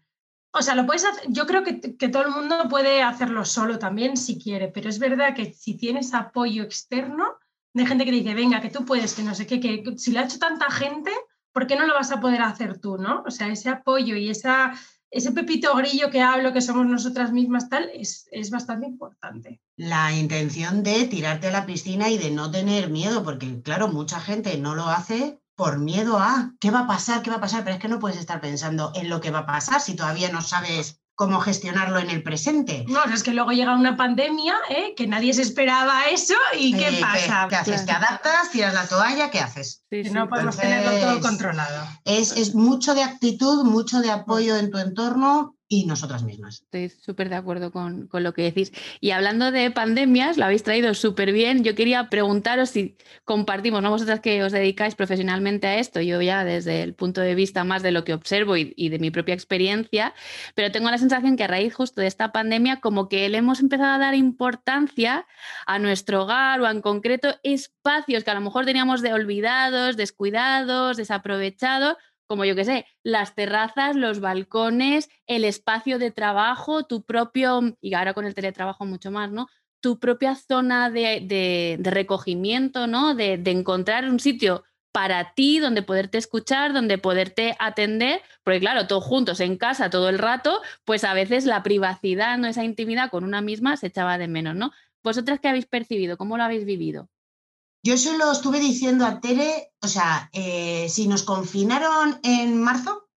O 0.53 0.63
sea, 0.63 0.75
lo 0.75 0.85
puedes 0.85 1.05
hacer, 1.05 1.25
yo 1.29 1.47
creo 1.47 1.63
que, 1.63 1.75
todo 2.09 2.25
el 2.25 2.33
mundo 2.33 2.69
puede 2.69 3.03
hacerlo 3.03 3.45
solo 3.45 3.79
también 3.79 4.17
si 4.17 4.39
quiere, 4.39 4.69
pero 4.69 4.89
es 4.89 4.99
verdad 4.99 5.35
que 5.35 5.53
si 5.53 5.77
tienes 5.77 6.13
apoyo 6.13 6.65
externo 6.65 7.37
de 7.73 7.87
gente 7.87 8.05
que 8.05 8.11
dice, 8.11 8.35
venga, 8.35 8.61
que 8.61 8.71
tú 8.71 8.85
puedes, 8.85 9.15
que 9.15 9.23
no 9.23 9.35
sé 9.35 9.47
qué, 9.47 9.61
que 9.61 9.85
si 9.97 10.11
lo 10.11 10.19
ha 10.19 10.25
hecho 10.25 10.41
tanta 10.41 10.69
gente, 10.71 11.13
¿por 11.53 11.69
qué 11.69 11.77
no 11.77 11.87
lo 11.87 11.95
vas 11.95 12.11
a 12.11 12.21
poder 12.21 12.43
hacer 12.43 12.79
tú, 12.81 12.99
no? 12.99 13.23
O 13.25 13.31
sea, 13.31 13.47
ese 13.47 13.69
apoyo 13.69 14.17
y 14.17 14.29
esa, 14.29 14.75
ese 15.09 15.31
pepito 15.31 15.75
grillo 15.77 16.11
que 16.11 16.21
hablo, 16.21 16.53
que 16.53 16.61
somos 16.61 16.85
nosotras 16.85 17.33
mismas, 17.33 17.69
tal, 17.69 17.89
es, 17.95 18.27
es 18.33 18.51
bastante 18.51 18.87
importante. 18.87 19.61
La 19.77 20.13
intención 20.13 20.83
de 20.83 21.07
tirarte 21.07 21.47
a 21.47 21.53
la 21.53 21.67
piscina 21.67 22.11
y 22.11 22.19
de 22.19 22.33
no 22.33 22.51
tener 22.51 22.91
miedo, 22.91 23.23
porque 23.23 23.63
claro, 23.63 23.87
mucha 23.87 24.19
gente 24.19 24.59
no 24.59 24.75
lo 24.75 24.89
hace 24.89 25.40
por 25.61 25.79
miedo 25.79 26.19
a 26.19 26.53
qué 26.59 26.71
va 26.71 26.81
a 26.81 26.87
pasar, 26.87 27.21
qué 27.21 27.29
va 27.29 27.37
a 27.37 27.41
pasar, 27.41 27.65
pero 27.65 27.77
es 27.77 27.83
que 27.83 27.89
no 27.89 27.99
puedes 27.99 28.17
estar 28.17 28.41
pensando 28.41 28.93
en 28.95 29.11
lo 29.11 29.21
que 29.21 29.31
va 29.31 29.41
a 29.41 29.47
pasar 29.47 29.83
si 29.83 29.95
todavía 29.95 30.33
no 30.33 30.41
sabes 30.41 31.03
cómo 31.15 31.39
gestionarlo 31.39 31.99
en 31.99 32.09
el 32.09 32.23
presente. 32.23 32.87
No, 32.89 33.05
es 33.05 33.23
que 33.23 33.35
luego 33.35 33.51
llega 33.51 33.77
una 33.77 33.95
pandemia, 33.95 34.55
¿eh? 34.71 34.95
que 34.97 35.07
nadie 35.07 35.35
se 35.35 35.43
esperaba 35.43 36.07
eso 36.07 36.33
y 36.59 36.73
¿qué 36.73 36.89
eh, 36.89 37.01
pasa? 37.03 37.47
¿Qué, 37.51 37.57
haces? 37.57 37.85
¿Te 37.85 37.93
adaptas? 37.93 38.51
¿Tiras 38.51 38.73
la 38.73 38.87
toalla? 38.87 39.31
¿Qué 39.31 39.41
haces? 39.41 39.85
no 39.91 40.31
podemos 40.31 40.57
tenerlo 40.57 40.99
todo 40.99 41.21
controlado. 41.21 41.87
Es, 42.07 42.33
es 42.33 42.55
mucho 42.55 42.95
de 42.95 43.03
actitud, 43.03 43.63
mucho 43.65 44.01
de 44.01 44.11
apoyo 44.11 44.57
en 44.57 44.71
tu 44.71 44.79
entorno 44.79 45.59
y 45.73 45.87
nosotras 45.87 46.25
mismas. 46.25 46.63
Estoy 46.63 46.89
súper 46.89 47.29
de 47.29 47.37
acuerdo 47.37 47.71
con, 47.71 48.09
lo 48.13 48.35
que 48.35 48.43
decís. 48.43 48.73
Y 49.01 49.13
hablando 49.13 49.53
de 49.53 49.71
pandemias, 49.71 50.37
lo 50.37 50.45
habéis 50.45 50.65
traído 50.65 50.93
súper 50.95 51.31
bien. 51.31 51.63
Yo 51.63 51.77
quería 51.77 52.11
preguntaros 52.11 52.71
si 52.71 52.97
compartimos, 53.25 53.81
¿no? 53.81 53.91
Vosotras 53.91 54.19
que 54.19 54.43
os 54.43 54.51
dedicáis 54.51 54.97
profesionalmente 54.97 55.69
a 55.69 55.79
esto, 55.79 56.01
yo 56.01 56.21
ya 56.21 56.45
desde 56.45 56.83
el 56.83 56.95
punto 56.95 57.21
de 57.21 57.37
vista 57.37 57.63
más 57.63 57.85
de 57.85 57.93
lo 57.93 58.03
que 58.03 58.15
observo 58.15 58.57
y, 58.57 58.89
de 58.89 58.99
mi 58.99 59.13
propia 59.13 59.33
experiencia, 59.33 60.13
pero 60.57 60.73
tengo 60.73 60.91
la 60.91 60.99
sensación 60.99 61.37
que 61.37 61.45
a 61.45 61.47
raíz 61.47 61.73
justo 61.73 62.01
de 62.01 62.09
esta 62.09 62.33
pandemia, 62.33 62.81
como 62.81 63.09
que 63.09 63.29
le 63.29 63.39
hemos 63.39 63.61
empezado 63.61 63.93
a 63.93 63.99
dar 63.99 64.17
importancia 64.17 65.25
a 65.67 65.79
nuestro 65.79 66.25
hogar 66.25 66.61
o 66.61 66.69
en 66.69 66.81
concreto 66.81 67.37
espacios 67.45 68.25
que 68.25 68.31
a 68.33 68.35
lo 68.35 68.41
mejor 68.41 68.65
teníamos 68.65 69.03
de 69.03 69.13
olvidados, 69.13 69.97
descuidados, 69.97 70.97
desaprovechados 70.97 71.97
como 72.31 72.45
yo 72.45 72.55
que 72.55 72.65
sé, 72.65 72.87
las 73.03 73.35
terrazas, 73.35 73.97
los 73.97 74.21
balcones, 74.21 75.09
el 75.27 75.45
espacio 75.45 75.99
de 75.99 76.13
trabajo, 76.13 76.85
tu 76.85 77.03
propio, 77.03 77.77
y 77.81 77.95
ahora 77.95 78.15
con 78.15 78.25
el 78.25 78.37
teletrabajo 78.37 78.87
mucho 78.87 79.11
más, 79.11 79.33
¿no? 79.33 79.49
Tu 79.81 79.99
propia 79.99 80.37
zona 80.37 80.91
de, 80.91 81.77
recogimiento, 81.83 82.87
¿no? 82.87 83.17
De, 83.17 83.33
encontrar 83.47 84.09
un 84.09 84.21
sitio 84.21 84.63
para 84.93 85.35
ti, 85.35 85.59
donde 85.59 85.83
poderte 85.83 86.19
escuchar, 86.19 86.73
donde 86.73 86.99
poderte 86.99 87.57
atender, 87.59 88.23
porque 88.45 88.61
claro, 88.61 88.87
todos 88.87 89.03
juntos 89.03 89.41
en 89.41 89.57
casa 89.57 89.91
todo 89.91 90.09
el 90.09 90.21
rato, 90.21 90.63
pues 90.85 91.03
a 91.03 91.15
veces 91.15 91.47
la 91.47 91.65
privacidad, 91.65 92.39
¿no? 92.39 92.47
esa 92.47 92.63
intimidad 92.63 93.11
con 93.11 93.25
una 93.25 93.41
misma 93.41 93.77
se 93.77 93.89
echaba 93.89 94.19
de 94.19 94.29
menos, 94.29 94.55
¿no? 94.55 94.71
¿Vosotras 95.03 95.41
qué 95.41 95.49
habéis 95.49 95.67
percibido? 95.67 96.17
¿Cómo 96.17 96.37
lo 96.37 96.45
habéis 96.45 96.65
vivido? 96.65 97.09
Yo 97.83 97.95
eso 97.95 98.17
lo 98.17 98.31
estuve 98.31 98.61
diciendo 98.61 99.07
a 99.07 99.21
Tere, 99.21 99.73
o 99.81 99.89
sea, 99.89 100.29
eh, 100.33 100.89
si 100.91 101.09
nos 101.09 101.23
confinaron 101.23 102.21
en 102.23 102.61
marzo, 102.61 103.09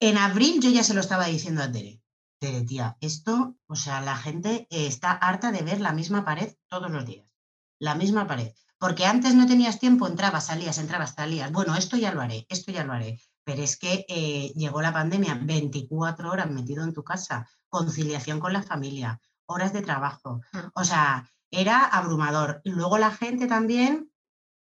en 0.00 0.18
abril 0.18 0.60
yo 0.60 0.70
ya 0.70 0.84
se 0.84 0.94
lo 0.94 1.00
estaba 1.00 1.26
diciendo 1.26 1.62
a 1.62 1.72
Tere. 1.72 2.00
Tere, 2.38 2.62
tía, 2.62 2.96
esto, 3.00 3.56
o 3.66 3.76
sea, 3.76 4.00
la 4.00 4.16
gente 4.16 4.66
está 4.70 5.12
harta 5.12 5.50
de 5.50 5.62
ver 5.62 5.80
la 5.80 5.92
misma 5.92 6.24
pared 6.24 6.54
todos 6.68 6.90
los 6.90 7.04
días. 7.06 7.34
La 7.80 7.96
misma 7.96 8.26
pared. 8.28 8.52
Porque 8.78 9.06
antes 9.06 9.34
no 9.34 9.46
tenías 9.46 9.78
tiempo, 9.78 10.06
entrabas, 10.06 10.46
salías, 10.46 10.78
entrabas, 10.78 11.14
salías. 11.14 11.52
Bueno, 11.52 11.76
esto 11.76 11.96
ya 11.96 12.12
lo 12.12 12.20
haré, 12.20 12.46
esto 12.48 12.72
ya 12.72 12.84
lo 12.84 12.92
haré. 12.92 13.20
Pero 13.44 13.62
es 13.62 13.76
que 13.76 14.04
eh, 14.08 14.52
llegó 14.54 14.82
la 14.82 14.92
pandemia, 14.92 15.38
24 15.40 16.30
horas 16.30 16.50
metido 16.50 16.84
en 16.84 16.92
tu 16.92 17.02
casa, 17.02 17.48
conciliación 17.68 18.38
con 18.38 18.52
la 18.52 18.62
familia, 18.62 19.20
horas 19.46 19.72
de 19.72 19.82
trabajo. 19.82 20.40
Mm. 20.52 20.58
O 20.74 20.84
sea, 20.84 21.28
era 21.52 21.84
abrumador. 21.84 22.60
Luego 22.64 22.98
la 22.98 23.12
gente 23.12 23.46
también, 23.46 24.10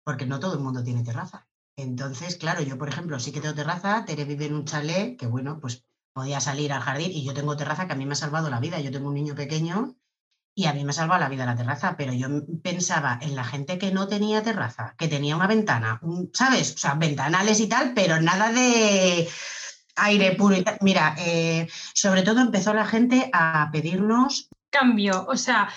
porque 0.03 0.25
no 0.25 0.39
todo 0.39 0.55
el 0.55 0.61
mundo 0.61 0.83
tiene 0.83 1.03
terraza. 1.03 1.47
Entonces, 1.75 2.37
claro, 2.37 2.61
yo, 2.63 2.79
por 2.79 2.89
ejemplo, 2.89 3.19
sí 3.19 3.31
que 3.31 3.41
tengo 3.41 3.53
terraza, 3.53 4.03
Tere 4.05 4.25
vive 4.25 4.45
en 4.45 4.55
un 4.55 4.65
chalet, 4.65 5.15
que 5.17 5.27
bueno, 5.27 5.59
pues 5.59 5.85
podía 6.13 6.39
salir 6.39 6.73
al 6.73 6.81
jardín 6.81 7.11
y 7.11 7.23
yo 7.23 7.35
tengo 7.35 7.55
terraza 7.55 7.85
que 7.85 7.93
a 7.93 7.95
mí 7.95 8.05
me 8.07 8.13
ha 8.13 8.15
salvado 8.15 8.49
la 8.49 8.59
vida. 8.59 8.79
Yo 8.79 8.91
tengo 8.91 9.09
un 9.09 9.13
niño 9.13 9.35
pequeño 9.35 9.95
y 10.55 10.65
a 10.65 10.73
mí 10.73 10.83
me 10.83 10.89
ha 10.89 10.93
salvado 10.93 11.19
la 11.19 11.29
vida 11.29 11.45
la 11.45 11.55
terraza, 11.55 11.95
pero 11.95 12.13
yo 12.13 12.27
pensaba 12.63 13.19
en 13.21 13.35
la 13.35 13.43
gente 13.43 13.77
que 13.77 13.91
no 13.91 14.07
tenía 14.07 14.41
terraza, 14.41 14.95
que 14.97 15.07
tenía 15.07 15.35
una 15.35 15.45
ventana, 15.45 16.01
¿sabes? 16.33 16.73
O 16.73 16.77
sea, 16.79 16.95
ventanales 16.95 17.59
y 17.59 17.67
tal, 17.67 17.93
pero 17.93 18.19
nada 18.19 18.51
de 18.51 19.29
aire 19.97 20.31
puro 20.31 20.55
y 20.55 20.63
tal. 20.63 20.79
Mira, 20.81 21.15
eh, 21.19 21.67
sobre 21.93 22.23
todo 22.23 22.39
empezó 22.39 22.73
la 22.73 22.87
gente 22.87 23.29
a 23.33 23.69
pedirnos 23.71 24.49
cambio. 24.79 25.25
O 25.27 25.37
sea, 25.37 25.69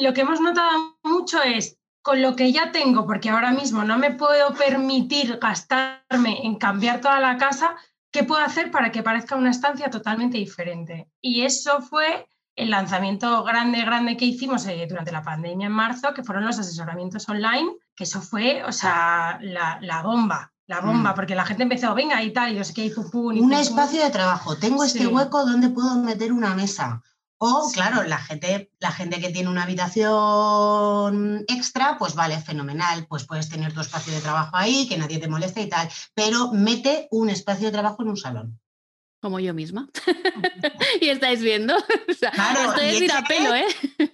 lo 0.00 0.12
que 0.12 0.22
hemos 0.22 0.40
notado 0.40 0.98
mucho 1.02 1.42
es 1.42 1.78
con 2.02 2.20
lo 2.20 2.34
que 2.34 2.52
ya 2.52 2.72
tengo, 2.72 3.06
porque 3.06 3.30
ahora 3.30 3.52
mismo 3.52 3.84
no 3.84 3.96
me 3.96 4.10
puedo 4.10 4.52
permitir 4.54 5.38
gastarme 5.38 6.44
en 6.44 6.56
cambiar 6.56 7.00
toda 7.00 7.20
la 7.20 7.36
casa, 7.36 7.76
¿qué 8.10 8.24
puedo 8.24 8.42
hacer 8.42 8.70
para 8.70 8.90
que 8.90 9.04
parezca 9.04 9.36
una 9.36 9.50
estancia 9.50 9.88
totalmente 9.88 10.36
diferente? 10.36 11.08
Y 11.20 11.42
eso 11.42 11.80
fue 11.80 12.26
el 12.56 12.70
lanzamiento 12.70 13.44
grande, 13.44 13.82
grande 13.82 14.16
que 14.16 14.26
hicimos 14.26 14.66
eh, 14.66 14.86
durante 14.88 15.12
la 15.12 15.22
pandemia 15.22 15.68
en 15.68 15.72
marzo, 15.72 16.12
que 16.12 16.24
fueron 16.24 16.44
los 16.44 16.58
asesoramientos 16.58 17.28
online, 17.28 17.70
que 17.94 18.04
eso 18.04 18.20
fue, 18.20 18.64
o 18.64 18.72
sea, 18.72 19.38
la, 19.40 20.02
bomba, 20.02 20.52
la 20.66 20.80
bomba, 20.80 21.12
mm. 21.12 21.14
porque 21.14 21.36
la 21.36 21.46
gente 21.46 21.62
empezó, 21.62 21.94
venga 21.94 22.22
y 22.22 22.32
tal, 22.32 22.52
y 22.52 22.58
no 22.58 22.64
sé 22.64 22.74
qué, 22.74 22.92
Un 23.14 23.52
espacio 23.52 24.02
de 24.02 24.10
trabajo, 24.10 24.56
tengo 24.56 24.82
este 24.82 25.06
hueco 25.06 25.46
donde 25.46 25.70
puedo 25.70 25.94
meter 26.02 26.32
una 26.32 26.54
mesa 26.54 27.00
o, 27.44 27.68
claro, 27.72 28.04
la 28.04 28.18
gente, 28.18 28.70
la 28.78 28.92
gente 28.92 29.20
que 29.20 29.30
tiene 29.30 29.50
una 29.50 29.64
habitación 29.64 31.44
extra, 31.48 31.98
pues 31.98 32.14
vale, 32.14 32.40
fenomenal, 32.40 33.04
pues 33.08 33.24
puedes 33.24 33.48
tener 33.48 33.72
tu 33.72 33.80
espacio 33.80 34.12
de 34.12 34.20
trabajo 34.20 34.56
ahí, 34.56 34.86
que 34.88 34.96
nadie 34.96 35.18
te 35.18 35.26
moleste 35.26 35.60
y 35.60 35.68
tal, 35.68 35.88
pero 36.14 36.52
mete 36.52 37.08
un 37.10 37.30
espacio 37.30 37.66
de 37.66 37.72
trabajo 37.72 38.00
en 38.02 38.10
un 38.10 38.16
salón. 38.16 38.60
Como 39.20 39.40
yo 39.40 39.54
misma. 39.54 39.88
y 41.00 41.08
estáis 41.08 41.40
viendo. 41.40 41.74
claro, 42.32 42.74
estoy 42.76 43.10
a 43.10 43.22
pelo, 43.22 43.56
¿eh? 43.56 43.66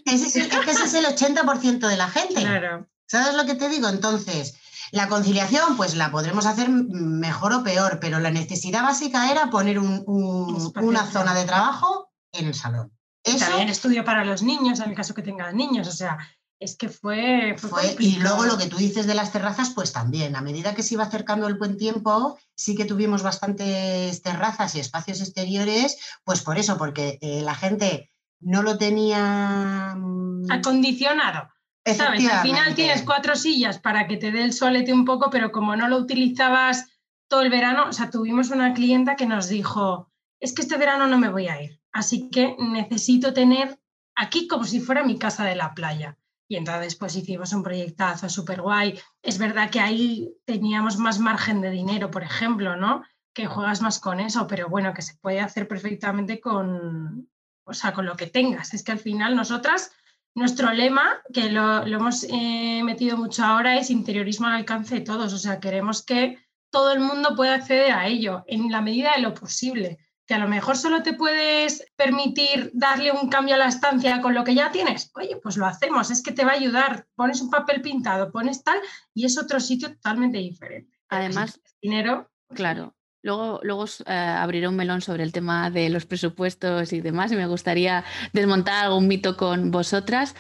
Ese 0.06 0.24
es, 0.24 0.36
ese 0.36 0.84
es 0.84 0.94
el 0.94 1.04
80% 1.04 1.86
de 1.86 1.96
la 1.98 2.08
gente. 2.08 2.40
Claro. 2.40 2.88
¿Sabes 3.06 3.34
lo 3.34 3.44
que 3.44 3.56
te 3.56 3.68
digo? 3.68 3.90
Entonces, 3.90 4.56
la 4.90 5.08
conciliación, 5.08 5.76
pues 5.76 5.96
la 5.96 6.10
podremos 6.10 6.46
hacer 6.46 6.70
mejor 6.70 7.52
o 7.52 7.62
peor, 7.62 7.98
pero 8.00 8.20
la 8.20 8.30
necesidad 8.30 8.84
básica 8.84 9.30
era 9.30 9.50
poner 9.50 9.78
una 9.78 11.06
zona 11.10 11.34
de 11.34 11.44
trabajo 11.44 12.10
en 12.32 12.46
el 12.46 12.54
salón. 12.54 12.90
También 13.36 13.68
estudio 13.68 14.04
para 14.04 14.24
los 14.24 14.42
niños, 14.42 14.80
en 14.80 14.90
el 14.90 14.96
caso 14.96 15.14
que 15.14 15.22
tengan 15.22 15.56
niños, 15.56 15.88
o 15.88 15.92
sea, 15.92 16.18
es 16.60 16.76
que 16.76 16.88
fue... 16.88 17.54
fue, 17.56 17.96
y 18.00 18.16
luego 18.16 18.44
lo 18.44 18.58
que 18.58 18.66
tú 18.66 18.76
dices 18.76 19.06
de 19.06 19.14
las 19.14 19.32
terrazas, 19.32 19.70
pues 19.70 19.92
también, 19.92 20.34
a 20.34 20.42
medida 20.42 20.74
que 20.74 20.82
se 20.82 20.94
iba 20.94 21.04
acercando 21.04 21.46
el 21.46 21.54
buen 21.54 21.76
tiempo, 21.76 22.38
sí 22.56 22.74
que 22.74 22.84
tuvimos 22.84 23.22
bastantes 23.22 24.22
terrazas 24.22 24.74
y 24.74 24.80
espacios 24.80 25.20
exteriores, 25.20 25.98
pues 26.24 26.42
por 26.42 26.58
eso, 26.58 26.76
porque 26.76 27.18
eh, 27.20 27.42
la 27.42 27.54
gente 27.54 28.10
no 28.40 28.62
lo 28.62 28.76
tenía... 28.76 29.94
Mm, 29.96 30.50
Acondicionado. 30.50 31.48
¿Sabes? 31.84 32.28
Al 32.28 32.42
final 32.42 32.74
tienes 32.74 33.02
cuatro 33.02 33.34
sillas 33.34 33.78
para 33.78 34.06
que 34.06 34.18
te 34.18 34.30
dé 34.30 34.42
el 34.42 34.52
solete 34.52 34.92
un 34.92 35.04
poco, 35.04 35.30
pero 35.30 35.52
como 35.52 35.74
no 35.74 35.88
lo 35.88 35.96
utilizabas 35.96 36.86
todo 37.28 37.42
el 37.42 37.50
verano, 37.50 37.86
o 37.88 37.92
sea, 37.92 38.10
tuvimos 38.10 38.50
una 38.50 38.74
clienta 38.74 39.16
que 39.16 39.26
nos 39.26 39.48
dijo, 39.48 40.10
es 40.40 40.52
que 40.52 40.62
este 40.62 40.76
verano 40.76 41.06
no 41.06 41.18
me 41.18 41.30
voy 41.30 41.48
a 41.48 41.62
ir. 41.62 41.77
Así 41.92 42.30
que 42.30 42.56
necesito 42.58 43.32
tener 43.32 43.78
aquí 44.14 44.46
como 44.48 44.64
si 44.64 44.80
fuera 44.80 45.04
mi 45.04 45.18
casa 45.18 45.44
de 45.44 45.56
la 45.56 45.74
playa. 45.74 46.18
Y 46.48 46.56
entonces 46.56 46.96
pues 46.96 47.14
hicimos 47.14 47.52
un 47.52 47.62
proyectazo 47.62 48.28
súper 48.28 48.62
guay. 48.62 48.98
Es 49.22 49.38
verdad 49.38 49.70
que 49.70 49.80
ahí 49.80 50.34
teníamos 50.46 50.96
más 50.96 51.18
margen 51.18 51.60
de 51.60 51.70
dinero, 51.70 52.10
por 52.10 52.22
ejemplo, 52.22 52.74
¿no? 52.76 53.04
Que 53.34 53.46
juegas 53.46 53.82
más 53.82 54.00
con 54.00 54.18
eso, 54.18 54.46
pero 54.46 54.68
bueno, 54.68 54.94
que 54.94 55.02
se 55.02 55.16
puede 55.16 55.40
hacer 55.40 55.68
perfectamente 55.68 56.40
con, 56.40 57.28
o 57.64 57.74
sea, 57.74 57.92
con 57.92 58.06
lo 58.06 58.16
que 58.16 58.26
tengas. 58.26 58.72
Es 58.72 58.82
que 58.82 58.92
al 58.92 58.98
final 58.98 59.36
nosotras, 59.36 59.92
nuestro 60.34 60.72
lema, 60.72 61.20
que 61.32 61.50
lo, 61.50 61.86
hemos 61.86 62.24
eh, 62.24 62.82
metido 62.82 63.18
mucho 63.18 63.44
ahora, 63.44 63.76
es 63.76 63.90
interiorismo 63.90 64.46
al 64.46 64.54
alcance 64.54 64.96
de 64.96 65.00
todos. 65.02 65.34
O 65.34 65.38
sea, 65.38 65.60
queremos 65.60 66.02
que 66.02 66.38
todo 66.70 66.92
el 66.92 67.00
mundo 67.00 67.36
pueda 67.36 67.54
acceder 67.54 67.92
a 67.92 68.06
ello 68.06 68.44
en 68.46 68.72
la 68.72 68.80
medida 68.80 69.12
de 69.14 69.22
lo 69.22 69.34
posible 69.34 69.98
que 70.28 70.34
a 70.34 70.38
lo 70.38 70.46
mejor 70.46 70.76
solo 70.76 71.02
te 71.02 71.14
puedes 71.14 71.90
permitir 71.96 72.70
darle 72.74 73.10
un 73.12 73.30
cambio 73.30 73.54
a 73.54 73.58
la 73.58 73.68
estancia 73.68 74.20
con 74.20 74.34
lo 74.34 74.44
que 74.44 74.54
ya 74.54 74.70
tienes, 74.70 75.10
oye, 75.14 75.36
pues 75.42 75.56
lo 75.56 75.64
hacemos, 75.64 76.10
es 76.10 76.22
que 76.22 76.32
te 76.32 76.44
va 76.44 76.50
a 76.50 76.56
ayudar, 76.56 77.06
pones 77.14 77.40
un 77.40 77.48
papel 77.48 77.80
pintado, 77.80 78.30
pones 78.30 78.62
tal 78.62 78.78
y 79.14 79.24
es 79.24 79.38
otro 79.38 79.58
sitio 79.58 79.88
totalmente 79.94 80.36
diferente. 80.36 80.98
Además, 81.08 81.58
dinero. 81.80 82.30
Claro. 82.54 82.94
Luego, 83.22 83.60
luego 83.62 83.86
eh, 84.04 84.12
abriré 84.12 84.68
un 84.68 84.76
melón 84.76 85.00
sobre 85.00 85.22
el 85.22 85.32
tema 85.32 85.70
de 85.70 85.88
los 85.88 86.04
presupuestos 86.04 86.92
y 86.92 87.00
demás, 87.00 87.32
y 87.32 87.36
me 87.36 87.46
gustaría 87.46 88.04
desmontar 88.34 88.84
algún 88.84 89.08
mito 89.08 89.34
con 89.34 89.70
vosotras, 89.70 90.36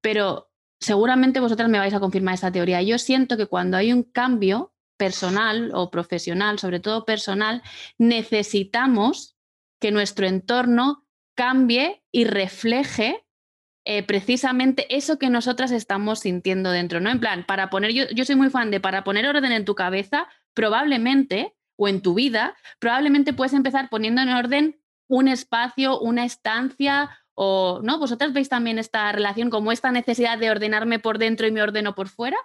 pero 0.00 0.50
seguramente 0.80 1.38
vosotras 1.38 1.68
me 1.68 1.78
vais 1.78 1.94
a 1.94 2.00
confirmar 2.00 2.34
esta 2.34 2.50
teoría. 2.50 2.82
Yo 2.82 2.98
siento 2.98 3.36
que 3.36 3.46
cuando 3.46 3.76
hay 3.76 3.92
un 3.92 4.02
cambio, 4.02 4.72
personal 4.98 5.70
o 5.72 5.90
profesional, 5.90 6.58
sobre 6.58 6.80
todo 6.80 7.06
personal, 7.06 7.62
necesitamos 7.96 9.36
que 9.80 9.90
nuestro 9.90 10.26
entorno 10.26 11.06
cambie 11.34 12.02
y 12.12 12.24
refleje 12.24 13.24
eh, 13.86 14.02
precisamente 14.02 14.94
eso 14.94 15.18
que 15.18 15.30
nosotras 15.30 15.70
estamos 15.70 16.18
sintiendo 16.20 16.70
dentro, 16.70 17.00
¿no? 17.00 17.08
En 17.08 17.20
plan, 17.20 17.46
para 17.46 17.70
poner, 17.70 17.92
yo, 17.92 18.04
yo 18.14 18.26
soy 18.26 18.36
muy 18.36 18.50
fan 18.50 18.70
de 18.70 18.80
para 18.80 19.02
poner 19.02 19.26
orden 19.26 19.52
en 19.52 19.64
tu 19.64 19.74
cabeza, 19.74 20.28
probablemente, 20.52 21.54
o 21.76 21.88
en 21.88 22.02
tu 22.02 22.14
vida, 22.14 22.56
probablemente 22.80 23.32
puedes 23.32 23.54
empezar 23.54 23.88
poniendo 23.88 24.20
en 24.20 24.30
orden 24.30 24.80
un 25.06 25.28
espacio, 25.28 25.98
una 26.00 26.24
estancia, 26.24 27.08
o, 27.34 27.80
¿no? 27.82 27.98
¿Vosotras 27.98 28.32
veis 28.32 28.48
también 28.48 28.78
esta 28.78 29.10
relación 29.12 29.48
como 29.48 29.70
esta 29.70 29.92
necesidad 29.92 30.38
de 30.38 30.50
ordenarme 30.50 30.98
por 30.98 31.18
dentro 31.18 31.46
y 31.46 31.52
me 31.52 31.62
ordeno 31.62 31.94
por 31.94 32.08
fuera? 32.08 32.36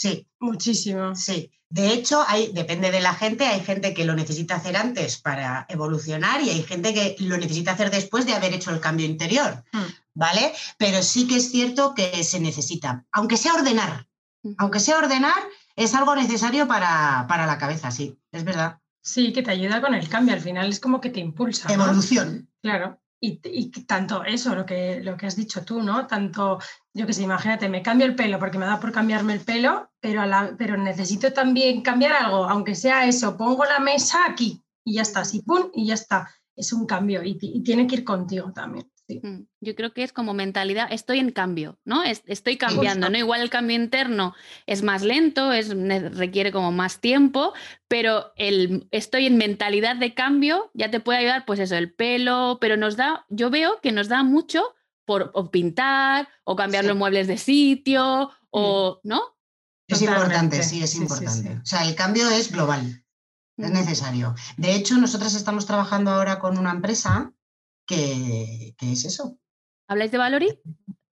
Sí, 0.00 0.26
muchísimo. 0.38 1.14
Sí. 1.14 1.50
De 1.68 1.92
hecho, 1.92 2.24
hay, 2.26 2.50
depende 2.52 2.90
de 2.90 3.00
la 3.00 3.12
gente, 3.12 3.44
hay 3.44 3.60
gente 3.60 3.92
que 3.92 4.06
lo 4.06 4.14
necesita 4.14 4.56
hacer 4.56 4.78
antes 4.78 5.18
para 5.18 5.66
evolucionar 5.68 6.40
y 6.40 6.48
hay 6.48 6.62
gente 6.62 6.94
que 6.94 7.16
lo 7.20 7.36
necesita 7.36 7.72
hacer 7.72 7.90
después 7.90 8.24
de 8.24 8.32
haber 8.32 8.54
hecho 8.54 8.70
el 8.70 8.80
cambio 8.80 9.04
interior, 9.04 9.62
hmm. 9.72 9.92
¿vale? 10.14 10.52
Pero 10.78 11.02
sí 11.02 11.28
que 11.28 11.36
es 11.36 11.50
cierto 11.50 11.94
que 11.94 12.24
se 12.24 12.40
necesita, 12.40 13.04
aunque 13.12 13.36
sea 13.36 13.52
ordenar, 13.54 14.06
aunque 14.56 14.80
sea 14.80 14.98
ordenar, 14.98 15.36
es 15.76 15.94
algo 15.94 16.16
necesario 16.16 16.66
para, 16.66 17.26
para 17.28 17.46
la 17.46 17.58
cabeza, 17.58 17.90
sí, 17.90 18.18
es 18.32 18.42
verdad. 18.42 18.80
Sí, 19.02 19.34
que 19.34 19.42
te 19.42 19.50
ayuda 19.50 19.82
con 19.82 19.94
el 19.94 20.08
cambio, 20.08 20.34
al 20.34 20.40
final 20.40 20.70
es 20.70 20.80
como 20.80 21.00
que 21.00 21.10
te 21.10 21.20
impulsa. 21.20 21.72
Evolución. 21.72 22.48
Claro. 22.62 22.99
Y, 23.22 23.70
tanto 23.84 24.24
eso, 24.24 24.54
lo 24.54 24.64
que, 24.64 25.00
lo 25.02 25.16
que 25.16 25.26
has 25.26 25.36
dicho 25.36 25.62
tú, 25.62 25.82
¿no? 25.82 26.06
Tanto, 26.06 26.58
yo 26.94 27.06
que 27.06 27.12
sé, 27.12 27.22
imagínate, 27.22 27.68
me 27.68 27.82
cambio 27.82 28.06
el 28.06 28.14
pelo 28.14 28.38
porque 28.38 28.58
me 28.58 28.64
da 28.64 28.80
por 28.80 28.92
cambiarme 28.92 29.34
el 29.34 29.40
pelo, 29.40 29.90
pero, 30.00 30.22
pero 30.56 30.78
necesito 30.78 31.30
también 31.32 31.82
cambiar 31.82 32.12
algo, 32.12 32.48
aunque 32.48 32.74
sea 32.74 33.06
eso, 33.06 33.36
pongo 33.36 33.64
la 33.66 33.78
mesa 33.78 34.20
aquí 34.26 34.62
y 34.84 34.94
ya 34.94 35.02
está, 35.02 35.20
así, 35.20 35.42
pum, 35.42 35.70
y 35.74 35.86
ya 35.86 35.94
está. 35.94 36.30
Es 36.56 36.72
un 36.72 36.86
cambio 36.86 37.22
y, 37.22 37.38
y 37.40 37.62
tiene 37.62 37.86
que 37.86 37.96
ir 37.96 38.04
contigo 38.04 38.52
también. 38.52 38.90
Mm, 39.18 39.46
yo 39.60 39.74
creo 39.74 39.92
que 39.92 40.02
es 40.02 40.12
como 40.12 40.34
mentalidad, 40.34 40.88
estoy 40.90 41.18
en 41.18 41.32
cambio, 41.32 41.78
¿no? 41.84 42.02
Estoy 42.02 42.56
cambiando, 42.56 43.10
¿no? 43.10 43.18
Igual 43.18 43.40
el 43.40 43.50
cambio 43.50 43.76
interno 43.76 44.34
es 44.66 44.82
más 44.82 45.02
lento, 45.02 45.52
es, 45.52 45.70
requiere 46.14 46.52
como 46.52 46.72
más 46.72 47.00
tiempo, 47.00 47.52
pero 47.88 48.32
el 48.36 48.88
estoy 48.90 49.26
en 49.26 49.36
mentalidad 49.36 49.96
de 49.96 50.14
cambio 50.14 50.70
ya 50.74 50.90
te 50.90 51.00
puede 51.00 51.20
ayudar, 51.20 51.44
pues 51.44 51.58
eso, 51.60 51.76
el 51.76 51.92
pelo, 51.92 52.58
pero 52.60 52.76
nos 52.76 52.96
da, 52.96 53.26
yo 53.28 53.50
veo 53.50 53.80
que 53.80 53.92
nos 53.92 54.08
da 54.08 54.22
mucho 54.22 54.74
por 55.04 55.50
pintar 55.50 56.28
o 56.44 56.54
cambiar 56.54 56.84
los 56.84 56.96
muebles 56.96 57.26
de 57.26 57.36
sitio 57.36 58.30
o, 58.50 59.00
¿no? 59.02 59.36
Es 59.88 60.02
importante, 60.02 60.62
sí, 60.62 60.82
es 60.82 60.94
importante. 60.94 61.58
o 61.62 61.66
sea, 61.66 61.84
el 61.88 61.96
cambio 61.96 62.30
es 62.30 62.52
global, 62.52 63.04
es 63.56 63.70
necesario. 63.70 64.36
De 64.56 64.74
hecho, 64.74 64.96
nosotros 64.98 65.34
estamos 65.34 65.66
trabajando 65.66 66.12
ahora 66.12 66.38
con 66.38 66.58
una 66.58 66.70
empresa 66.70 67.32
que, 67.96 68.74
es 68.92 69.04
eso. 69.04 69.38
¿Habláis 69.88 70.10
de 70.12 70.18
Valori? 70.18 70.58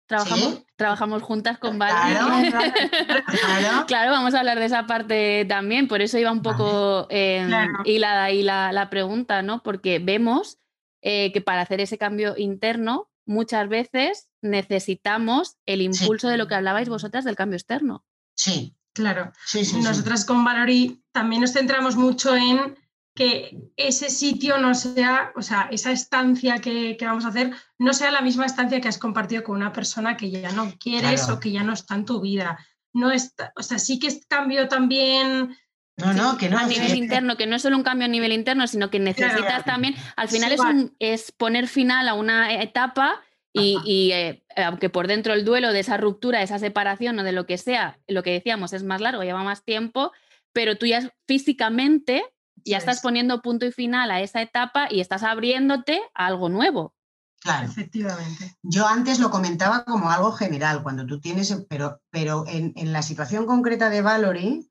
Trabajamos, 0.05 0.63
trabajamos 0.77 1.21
juntas 1.23 1.57
con 1.57 1.77
Claro, 1.77 2.27
Valeria. 2.29 2.73
claro. 3.25 3.85
Claro, 3.87 4.11
vamos 4.11 4.33
a 4.33 4.39
hablar 4.39 4.57
de 4.59 4.65
esa 4.65 4.85
parte 4.85 5.43
también, 5.49 5.87
por 5.89 6.01
eso 6.01 6.17
iba 6.17 6.31
un 6.31 6.41
poco 6.41 7.07
eh, 7.09 7.43
Claro. 7.45 7.73
hilada 7.83 8.23
ahí 8.23 8.41
la, 8.43 8.71
la 8.71 8.89
pregunta, 8.89 9.41
¿no? 9.41 9.63
Porque 9.63 9.99
vemos 9.99 10.59
eh, 11.01 11.31
que 11.33 11.41
para 11.41 11.61
hacer 11.61 11.81
ese 11.81 11.97
cambio 11.97 12.35
interno, 12.37 13.09
muchas 13.25 13.67
veces 13.67 14.29
necesitamos 14.41 15.57
el 15.65 15.81
impulso 15.81 16.29
de 16.29 16.37
lo 16.37 16.47
que 16.47 16.55
hablabais 16.55 16.87
vosotras 16.87 17.25
del 17.25 17.35
cambio 17.35 17.57
externo. 17.57 18.05
Sí, 18.35 18.75
Claro. 18.93 19.31
sí. 19.45 19.61
Nosotras 19.83 20.25
con 20.25 20.43
Valory 20.43 21.03
también 21.11 21.41
nos 21.41 21.53
centramos 21.53 21.95
mucho 21.97 22.35
en 22.35 22.75
que 23.17 23.57
ese 23.75 24.09
sitio 24.11 24.59
no 24.59 24.75
sea, 24.75 25.31
o 25.35 25.41
sea, 25.41 25.67
esa 25.71 25.91
estancia 25.91 26.59
que, 26.59 26.95
que 26.97 27.05
vamos 27.05 27.25
a 27.25 27.29
hacer 27.29 27.51
no 27.79 27.93
sea 27.93 28.11
la 28.11 28.21
misma 28.21 28.45
estancia 28.45 28.79
que 28.79 28.87
has 28.87 28.99
compartido 28.99 29.43
con 29.43 29.55
una 29.57 29.73
persona 29.73 30.15
que 30.15 30.29
ya 30.29 30.51
no 30.51 30.71
quieres 30.79 31.21
Claro. 31.21 31.33
o 31.33 31.39
que 31.39 31.51
ya 31.51 31.63
no 31.63 31.73
está 31.73 31.95
en 31.95 32.05
tu 32.05 32.21
vida. 32.21 32.59
No 32.93 33.11
está, 33.11 33.51
o 33.55 33.63
sea, 33.63 33.79
sí 33.79 33.97
que 33.99 34.07
es 34.07 34.25
cambio 34.27 34.67
también 34.67 35.57
No, 35.97 36.13
no, 36.13 36.37
que 36.37 36.47
no. 36.47 36.59
a 36.59 36.67
sí, 36.67 36.75
nivel 36.79 36.95
interno, 36.95 37.37
que 37.37 37.47
no 37.47 37.55
es 37.55 37.63
solo 37.63 37.75
un 37.75 37.83
cambio 37.83 38.05
a 38.05 38.07
nivel 38.07 38.31
interno, 38.31 38.67
sino 38.67 38.89
que 38.91 38.99
necesitas 38.99 39.35
Claro. 39.45 39.63
también, 39.65 39.95
al 40.15 40.29
final 40.29 40.49
Sí, 40.49 40.55
es, 40.55 40.61
un- 40.61 40.95
es 40.99 41.31
poner 41.31 41.67
final 41.67 42.07
a 42.07 42.13
una 42.13 42.53
etapa 42.61 43.21
y, 43.53 44.11
eh, 44.13 44.43
aunque 44.55 44.89
por 44.91 45.07
dentro 45.07 45.33
el 45.33 45.43
duelo 45.43 45.73
de 45.73 45.79
esa 45.79 45.97
ruptura, 45.97 46.43
esa 46.43 46.59
separación 46.59 47.17
o 47.17 47.23
de 47.23 47.31
lo 47.31 47.47
que 47.47 47.57
sea, 47.57 47.97
lo 48.07 48.21
que 48.21 48.31
decíamos 48.31 48.71
es 48.73 48.83
más 48.83 49.01
largo, 49.01 49.23
lleva 49.23 49.41
más 49.43 49.63
tiempo, 49.65 50.11
pero 50.53 50.77
tú 50.77 50.85
ya 50.85 51.11
físicamente 51.27 52.23
ya 52.71 52.77
estás 52.77 52.97
es. 52.97 53.01
poniendo 53.01 53.41
punto 53.41 53.65
y 53.65 53.71
final 53.71 54.11
a 54.11 54.21
esa 54.21 54.41
etapa 54.41 54.87
y 54.89 54.99
estás 54.99 55.23
abriéndote 55.23 56.01
a 56.13 56.27
algo 56.27 56.49
nuevo. 56.49 56.93
Claro. 57.39 57.67
Efectivamente. 57.67 58.57
Yo 58.63 58.87
antes 58.87 59.19
lo 59.19 59.29
comentaba 59.29 59.85
como 59.85 60.09
algo 60.09 60.31
general, 60.31 60.83
cuando 60.83 61.05
tú 61.05 61.19
tienes, 61.19 61.55
pero, 61.69 62.01
pero 62.09 62.45
en, 62.47 62.73
en 62.75 62.91
la 62.91 63.01
situación 63.01 63.45
concreta 63.45 63.89
de 63.89 64.01
Valory 64.01 64.69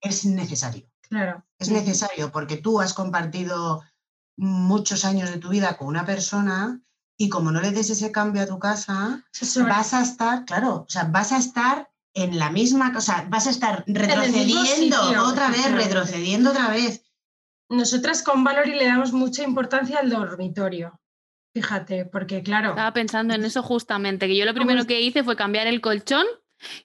es 0.00 0.24
necesario. 0.24 0.88
Claro. 1.08 1.44
Es 1.58 1.70
necesario 1.70 2.32
porque 2.32 2.56
tú 2.56 2.80
has 2.80 2.94
compartido 2.94 3.82
muchos 4.36 5.04
años 5.04 5.30
de 5.30 5.38
tu 5.38 5.48
vida 5.50 5.76
con 5.76 5.88
una 5.88 6.06
persona 6.06 6.80
y 7.16 7.28
como 7.28 7.50
no 7.50 7.60
le 7.60 7.72
des 7.72 7.90
ese 7.90 8.12
cambio 8.12 8.42
a 8.42 8.46
tu 8.46 8.58
casa, 8.58 9.24
vas 9.66 9.94
a 9.94 10.02
estar, 10.02 10.44
claro, 10.44 10.84
o 10.86 10.90
sea, 10.90 11.04
vas 11.04 11.32
a 11.32 11.38
estar 11.38 11.90
en 12.14 12.38
la 12.38 12.50
misma 12.50 12.92
cosa, 12.92 13.26
vas 13.28 13.48
a 13.48 13.50
estar 13.50 13.84
retrocediendo 13.86 14.64
sitio, 14.64 15.24
otra 15.24 15.50
vez, 15.50 15.70
retrocediendo 15.72 16.50
otra 16.50 16.68
vez. 16.68 17.02
Nosotras 17.70 18.22
con 18.22 18.44
Valory 18.44 18.74
le 18.74 18.86
damos 18.86 19.12
mucha 19.12 19.42
importancia 19.42 19.98
al 19.98 20.10
dormitorio. 20.10 21.00
Fíjate, 21.54 22.04
porque 22.06 22.42
claro, 22.42 22.70
Estaba 22.70 22.92
pensando 22.92 23.34
en 23.34 23.44
eso 23.44 23.62
justamente, 23.62 24.26
que 24.26 24.36
yo 24.36 24.44
lo 24.44 24.54
primero 24.54 24.84
que 24.86 25.00
hice 25.00 25.24
fue 25.24 25.34
cambiar 25.36 25.66
el 25.66 25.80
colchón 25.80 26.24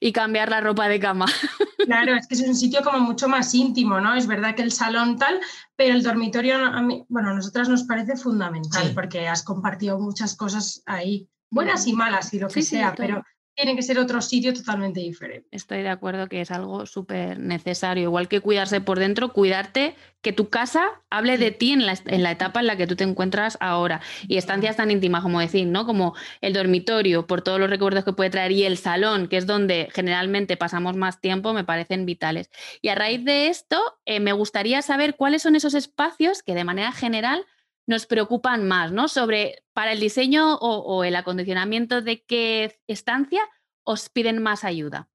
y 0.00 0.12
cambiar 0.12 0.48
la 0.50 0.60
ropa 0.60 0.88
de 0.88 1.00
cama. 1.00 1.26
Claro, 1.84 2.14
es 2.14 2.26
que 2.26 2.34
es 2.34 2.40
un 2.40 2.54
sitio 2.54 2.80
como 2.82 2.98
mucho 3.00 3.28
más 3.28 3.52
íntimo, 3.54 4.00
¿no? 4.00 4.14
Es 4.14 4.26
verdad 4.26 4.54
que 4.54 4.62
el 4.62 4.72
salón 4.72 5.18
tal, 5.18 5.38
pero 5.76 5.92
el 5.94 6.02
dormitorio, 6.02 6.56
a 6.56 6.80
mí, 6.80 7.04
bueno, 7.10 7.28
a 7.28 7.34
nosotras 7.34 7.68
nos 7.68 7.82
parece 7.84 8.16
fundamental 8.16 8.86
Sí. 8.86 8.92
porque 8.94 9.28
has 9.28 9.42
compartido 9.42 9.98
muchas 9.98 10.34
cosas 10.34 10.82
ahí, 10.86 11.28
buenas 11.50 11.86
y 11.86 11.92
malas 11.92 12.32
y 12.32 12.38
lo 12.38 12.48
que 12.48 12.54
Sí, 12.54 12.62
sí, 12.62 12.76
sea, 12.76 12.94
todo. 12.94 13.06
pero 13.06 13.22
tiene 13.54 13.76
que 13.76 13.82
ser 13.82 13.98
otro 13.98 14.20
sitio 14.20 14.52
totalmente 14.52 15.00
diferente. 15.00 15.48
Estoy 15.50 15.82
de 15.82 15.88
acuerdo 15.88 16.28
que 16.28 16.40
es 16.40 16.50
algo 16.50 16.86
súper 16.86 17.38
necesario, 17.38 18.04
igual 18.04 18.28
que 18.28 18.40
cuidarse 18.40 18.80
por 18.80 18.98
dentro, 18.98 19.32
cuidarte, 19.32 19.94
que 20.22 20.32
tu 20.32 20.48
casa 20.48 21.02
hable 21.10 21.38
de 21.38 21.50
ti 21.50 21.72
en 21.72 21.86
la, 21.86 21.96
en 22.06 22.22
la 22.22 22.30
etapa 22.30 22.60
en 22.60 22.66
la 22.66 22.76
que 22.76 22.86
tú 22.86 22.96
te 22.96 23.04
encuentras 23.04 23.56
ahora. 23.60 24.00
Y 24.26 24.38
estancias 24.38 24.76
tan 24.76 24.90
íntimas 24.90 25.22
como 25.22 25.38
decir, 25.38 25.66
¿no? 25.66 25.86
Como 25.86 26.14
el 26.40 26.52
dormitorio, 26.52 27.26
por 27.26 27.42
todos 27.42 27.60
los 27.60 27.70
recuerdos 27.70 28.04
que 28.04 28.12
puede 28.12 28.30
traer, 28.30 28.52
y 28.52 28.64
el 28.64 28.78
salón, 28.78 29.28
que 29.28 29.36
es 29.36 29.46
donde 29.46 29.88
generalmente 29.92 30.56
pasamos 30.56 30.96
más 30.96 31.20
tiempo, 31.20 31.52
me 31.52 31.64
parecen 31.64 32.06
vitales. 32.06 32.50
Y 32.80 32.88
a 32.88 32.94
raíz 32.94 33.24
de 33.24 33.48
esto, 33.48 33.80
eh, 34.06 34.18
me 34.18 34.32
gustaría 34.32 34.82
saber 34.82 35.14
cuáles 35.14 35.42
son 35.42 35.56
esos 35.56 35.74
espacios 35.74 36.42
que 36.42 36.54
de 36.54 36.64
manera 36.64 36.90
general 36.90 37.44
nos 37.86 38.06
preocupan 38.06 38.66
más, 38.66 38.92
¿no? 38.92 39.08
Sobre 39.08 39.62
para 39.72 39.92
el 39.92 40.00
diseño 40.00 40.54
o, 40.56 40.78
o 40.78 41.04
el 41.04 41.16
acondicionamiento 41.16 42.02
de 42.02 42.24
qué 42.24 42.80
estancia 42.86 43.42
os 43.84 44.08
piden 44.08 44.42
más 44.42 44.64
ayuda. 44.64 45.08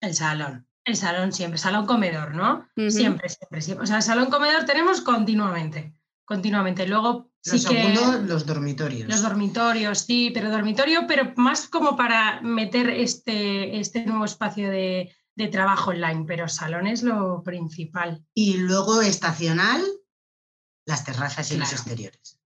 El 0.00 0.14
salón, 0.14 0.66
el 0.84 0.96
salón 0.96 1.32
siempre, 1.32 1.58
salón 1.58 1.86
comedor, 1.86 2.34
¿no? 2.34 2.68
Siempre, 2.90 3.28
siempre, 3.28 3.60
siempre. 3.60 3.84
O 3.84 3.86
sea, 3.86 3.96
el 3.96 4.02
salón 4.02 4.30
comedor 4.30 4.64
tenemos 4.64 5.00
continuamente, 5.00 5.94
continuamente. 6.24 6.86
Luego 6.86 7.30
Lo 7.44 7.52
sí 7.58 7.64
que... 7.66 7.94
segundo, 7.94 8.22
los 8.22 8.46
dormitorios. 8.46 9.08
Los 9.08 9.22
dormitorios, 9.22 9.98
sí, 10.00 10.30
pero 10.32 10.50
dormitorio, 10.50 11.06
pero 11.06 11.32
más 11.36 11.68
como 11.68 11.96
para 11.96 12.40
meter 12.42 12.88
este, 12.90 13.78
este 13.78 14.04
nuevo 14.06 14.24
espacio 14.24 14.70
de, 14.70 15.14
de 15.36 15.48
trabajo 15.48 15.90
online, 15.90 16.24
pero 16.26 16.48
salón 16.48 16.86
es 16.86 17.02
lo 17.02 17.42
principal. 17.42 18.24
y 18.34 18.58
luego 18.58 19.02
estacional, 19.02 19.82
las 20.86 21.04
terrazas 21.04 21.50
y 21.52 21.56
los 21.56 21.72
exteriores. 21.72 22.38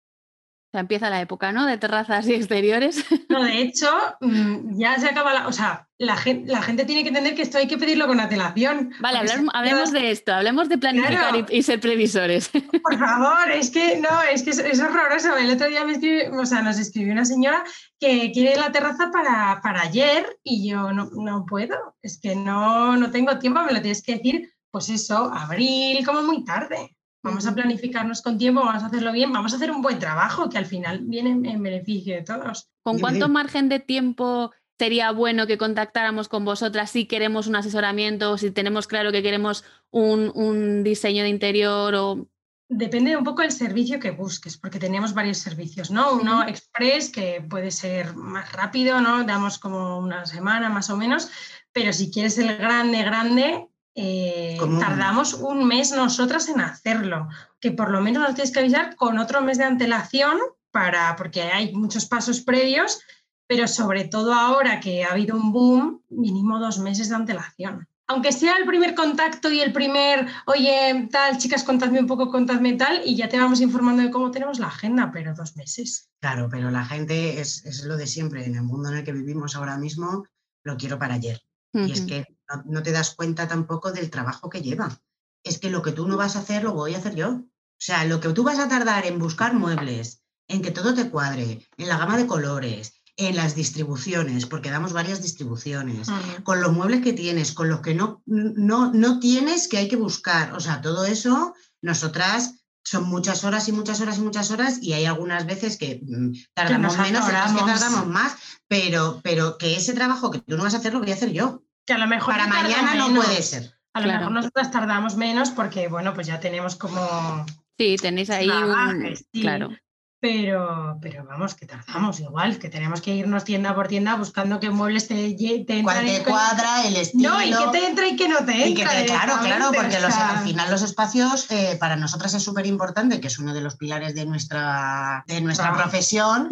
O 0.68 0.70
sea, 0.72 0.81
empieza 0.81 1.09
la 1.09 1.20
época, 1.20 1.53
¿no? 1.53 1.64
De 1.64 1.79
terrazas 1.79 2.27
y 2.27 2.35
exteriores. 2.35 3.05
No, 3.29 3.42
de 3.44 3.61
hecho, 3.61 3.90
mm, 4.20 4.79
ya 4.79 4.99
se 4.99 5.09
acaba 5.09 5.35
la. 5.35 5.46
O 5.49 5.53
sea, 5.53 5.88
la 5.99 6.16
gente, 6.16 6.51
la 6.51 6.62
gente 6.62 6.87
tiene 6.87 7.03
que 7.03 7.09
entender 7.09 7.35
que 7.35 7.42
esto 7.42 7.59
hay 7.59 7.66
que 7.66 7.77
pedirlo 7.77 8.07
con 8.07 8.18
antelación. 8.18 8.92
Vale, 9.01 9.18
hablemos 9.53 9.92
de 9.92 10.11
esto, 10.11 10.33
hablemos 10.33 10.68
de 10.70 10.79
planificar 10.79 11.33
Claro. 11.33 11.46
y, 11.51 11.59
y 11.59 11.62
ser 11.62 11.81
previsores. 11.81 12.49
Por 12.83 12.99
favor, 12.99 13.51
es 13.53 13.70
que 13.70 13.99
no, 14.01 14.22
es 14.22 14.42
que 14.42 14.51
es, 14.51 14.59
es 14.59 14.81
horroroso. 14.81 15.37
El 15.37 15.51
otro 15.51 15.66
día 15.68 15.85
me 15.85 15.92
escribió, 15.92 16.33
o 16.40 16.46
sea, 16.46 16.62
nos 16.62 16.79
escribió 16.79 17.12
una 17.12 17.27
señora 17.27 17.62
que 18.01 18.33
quiere 18.33 18.57
la 18.57 18.72
terraza 18.72 19.11
para, 19.12 19.61
para 19.62 19.83
ayer 19.83 20.38
y 20.42 20.70
yo 20.70 20.92
no, 20.92 21.11
no 21.12 21.44
puedo. 21.46 21.96
Es 22.01 22.18
que 22.18 22.35
no, 22.37 22.96
no 22.96 23.11
tengo 23.11 23.38
tiempo, 23.38 23.61
me 23.62 23.72
lo 23.72 23.83
tienes 23.83 24.03
que 24.03 24.16
decir, 24.16 24.55
pues 24.70 24.88
eso, 24.88 25.31
abril, 25.35 26.07
como 26.07 26.22
muy 26.22 26.42
tarde. 26.44 26.95
Vamos 27.26 27.46
a 27.46 27.54
planificarnos 27.54 28.22
con 28.22 28.38
tiempo, 28.38 28.60
vamos 28.64 28.82
a 28.82 28.86
hacerlo 28.86 29.12
bien, 29.12 29.32
vamos 29.32 29.52
a 29.52 29.56
hacer 29.56 29.70
un 29.70 29.82
buen 29.82 29.98
trabajo 29.98 30.48
que 30.48 30.58
al 30.58 30.66
final 30.66 31.00
viene 31.02 31.30
en- 31.30 31.44
en 31.46 31.62
beneficio 31.62 32.14
de 32.14 32.22
todos. 32.22 32.68
¿Con 32.82 32.98
cuánto 33.00 33.28
margen 33.28 33.68
de 33.68 33.80
tiempo 33.80 34.52
sería 34.78 35.10
bueno 35.10 35.46
que 35.46 35.58
contactáramos 35.58 36.28
con 36.28 36.44
vosotras 36.44 36.90
si 36.90 37.06
queremos 37.06 37.46
un 37.46 37.56
asesoramiento 37.56 38.32
o 38.32 38.38
si 38.38 38.50
tenemos 38.50 38.86
claro 38.86 39.10
que 39.10 39.22
queremos 39.22 39.64
un, 39.90 40.30
un 40.34 40.84
diseño 40.84 41.22
de 41.22 41.30
interior 41.30 41.94
o... 41.94 42.28
Depende 42.68 43.16
un 43.16 43.22
poco 43.22 43.42
del 43.42 43.52
servicio 43.52 44.00
que 44.00 44.10
busques, 44.10 44.56
porque 44.58 44.80
tenemos 44.80 45.14
varios 45.14 45.38
servicios, 45.38 45.90
¿no? 45.92 46.12
Uno 46.14 46.42
express, 46.46 47.10
que 47.10 47.40
puede 47.48 47.70
ser 47.70 48.14
más 48.16 48.52
rápido, 48.52 49.00
¿no? 49.00 49.22
Damos 49.24 49.58
como 49.58 49.98
una 49.98 50.26
semana 50.26 50.68
más 50.68 50.90
o 50.90 50.96
menos, 50.96 51.30
pero 51.72 51.92
si 51.92 52.10
quieres 52.10 52.36
el 52.38 52.56
grande, 52.56 53.02
grande, 53.04 53.68
eh, 53.96 54.59
tardamos 54.78 55.35
un 55.35 55.66
mes 55.66 55.90
nosotras 55.90 56.48
en 56.48 56.61
hacerlo, 56.61 57.28
que 57.61 57.72
por 57.72 57.90
lo 57.90 58.00
menos 58.00 58.22
nos 58.22 58.35
tienes 58.35 58.52
que 58.52 58.61
avisar 58.61 58.94
con 58.94 59.18
otro 59.18 59.40
mes 59.40 59.59
de 59.59 59.64
antelación, 59.64 60.38
para, 60.70 61.16
porque 61.16 61.42
hay 61.42 61.74
muchos 61.74 62.04
pasos 62.06 62.42
previos, 62.42 63.00
pero 63.48 63.66
sobre 63.66 64.04
todo 64.04 64.35
ahora 64.35 64.78
que 64.78 65.04
ha 65.04 65.12
habido 65.12 65.37
un 65.37 65.50
boom, 65.50 66.02
mínimo 66.11 66.61
dos 66.61 66.78
meses 66.78 67.09
de 67.09 67.14
antelación 67.16 67.88
aunque 68.09 68.32
sea 68.32 68.56
el 68.56 68.66
primer 68.66 68.94
contacto 68.94 69.50
y 69.50 69.61
el 69.61 69.72
primer, 69.72 70.26
oye, 70.46 71.09
tal, 71.11 71.38
chicas, 71.38 71.64
contadme 71.64 71.98
un 71.98 72.06
poco, 72.06 72.30
contadme 72.30 72.74
tal, 72.74 73.02
y 73.04 73.16
ya 73.16 73.28
te 73.28 73.38
vamos 73.38 73.61
informando 73.61 74.02
de 74.02 74.11
cómo 74.11 74.30
tenemos 74.30 74.59
la 74.59 74.68
agenda, 74.68 75.11
pero 75.12 75.35
dos 75.35 75.56
meses. 75.56 76.09
Claro, 76.20 76.48
pero 76.48 76.70
la 76.70 76.85
gente 76.85 77.40
es, 77.40 77.64
es 77.66 77.85
lo 77.85 77.96
de 77.96 78.06
siempre. 78.06 78.44
En 78.44 78.54
el 78.54 78.62
mundo 78.62 78.90
en 78.90 78.98
el 78.98 79.04
que 79.04 79.12
vivimos 79.12 79.56
ahora 79.56 79.76
mismo, 79.76 80.24
lo 80.62 80.76
quiero 80.76 80.98
para 80.98 81.14
ayer. 81.14 81.40
Y 81.76 81.92
es 81.92 82.00
que 82.02 82.26
no, 82.48 82.62
no 82.66 82.82
te 82.82 82.92
das 82.92 83.14
cuenta 83.14 83.46
tampoco 83.48 83.92
del 83.92 84.10
trabajo 84.10 84.48
que 84.48 84.62
lleva. 84.62 85.00
Es 85.42 85.58
que 85.58 85.70
lo 85.70 85.82
que 85.82 85.92
tú 85.92 86.08
no 86.08 86.16
vas 86.16 86.36
a 86.36 86.40
hacer, 86.40 86.64
lo 86.64 86.72
voy 86.72 86.94
a 86.94 86.98
hacer 86.98 87.14
yo. 87.14 87.28
O 87.28 87.78
sea, 87.78 88.04
lo 88.04 88.20
que 88.20 88.30
tú 88.30 88.42
vas 88.42 88.58
a 88.58 88.68
tardar 88.68 89.06
en 89.06 89.18
buscar 89.18 89.54
muebles, 89.54 90.22
en 90.48 90.62
que 90.62 90.70
todo 90.70 90.94
te 90.94 91.10
cuadre, 91.10 91.66
en 91.76 91.88
la 91.88 91.98
gama 91.98 92.16
de 92.16 92.26
colores, 92.26 92.94
en 93.16 93.36
las 93.36 93.54
distribuciones, 93.54 94.46
porque 94.46 94.70
damos 94.70 94.92
varias 94.92 95.22
distribuciones, 95.22 96.08
con 96.44 96.60
los 96.60 96.72
muebles 96.72 97.02
que 97.02 97.12
tienes, 97.12 97.52
con 97.52 97.68
los 97.68 97.80
que 97.80 97.94
no, 97.94 98.22
no, 98.26 98.92
no 98.92 99.18
tienes 99.20 99.68
que 99.68 99.78
hay 99.78 99.88
que 99.88 99.96
buscar. 99.96 100.52
O 100.54 100.60
sea, 100.60 100.80
todo 100.80 101.04
eso, 101.04 101.54
nosotras 101.82 102.54
son 102.84 103.04
muchas 103.04 103.42
horas 103.44 103.68
y 103.68 103.72
muchas 103.72 104.00
horas 104.00 104.18
y 104.18 104.20
muchas 104.20 104.50
horas 104.50 104.78
y 104.80 104.92
hay 104.92 105.06
algunas 105.06 105.44
veces 105.44 105.76
que 105.76 106.00
mm, 106.06 106.32
tardamos 106.54 106.96
nos 106.96 107.06
menos, 107.06 107.24
otras 107.24 107.52
que 107.52 107.58
tardamos 107.58 108.06
más, 108.06 108.36
pero, 108.68 109.20
pero 109.24 109.58
que 109.58 109.76
ese 109.76 109.92
trabajo 109.92 110.30
que 110.30 110.40
tú 110.40 110.56
no 110.56 110.62
vas 110.62 110.74
a 110.74 110.78
hacer 110.78 110.92
lo 110.92 111.00
voy 111.00 111.10
a 111.10 111.14
hacer 111.14 111.32
yo. 111.32 111.62
Que 111.87 111.92
a 111.92 111.99
lo 111.99 112.07
mejor 112.07 112.35
Para 112.35 112.49
mañana 112.49 112.94
no 112.94 113.09
menos. 113.09 113.25
puede 113.27 113.42
ser. 113.42 113.72
A 113.94 114.01
lo 114.01 114.05
Claro. 114.07 114.18
mejor 114.18 114.33
nosotras 114.33 114.70
tardamos 114.70 115.16
menos 115.16 115.51
porque, 115.51 115.88
bueno, 115.88 116.12
pues 116.14 116.27
ya 116.27 116.40
tenemos 116.40 116.77
como... 116.77 117.46
Sí, 117.79 117.96
tenéis 118.01 118.29
ahí 118.31 118.49
un... 118.51 119.16
Sí. 119.16 119.40
Claro. 119.40 119.70
Pero, 120.18 120.98
pero 121.00 121.24
vamos, 121.24 121.55
que 121.55 121.66
tardamos 121.66 122.20
igual, 122.20 122.59
que 122.59 122.68
tenemos 122.68 123.00
que 123.00 123.14
irnos 123.14 123.44
tienda 123.44 123.74
por 123.74 123.87
tienda 123.88 124.14
buscando 124.16 124.59
qué 124.61 124.70
muebles 124.70 125.07
te, 125.09 125.35
te 125.66 125.83
¿Cuál 125.83 126.05
te 126.07 126.22
cuadra, 126.24 126.85
el 126.87 126.96
estilo? 126.96 127.31
No, 127.31 127.42
y 127.44 127.50
que 127.50 127.79
te 127.79 127.87
entra 127.87 128.09
y 128.09 128.16
que 128.16 128.29
no 128.29 128.38
te 128.44 128.68
y 128.68 128.74
que 128.74 128.83
entra. 128.83 128.96
te- 129.00 129.07
claro, 129.07 129.35
claro, 129.42 129.66
porque 129.74 130.00
los- 130.00 130.14
al 130.14 130.38
final 130.44 130.70
los 130.70 130.83
espacios 130.83 131.50
eh, 131.50 131.76
para 131.79 131.96
nosotras 131.96 132.33
es 132.35 132.42
súper 132.42 132.66
importante, 132.66 133.20
que 133.20 133.29
es 133.29 133.38
uno 133.38 133.52
de 133.52 133.61
los 133.61 133.76
pilares 133.76 134.14
de 134.14 134.24
nuestra, 134.26 135.24
de 135.26 135.40
nuestra 135.40 135.66
profesión, 135.74 136.48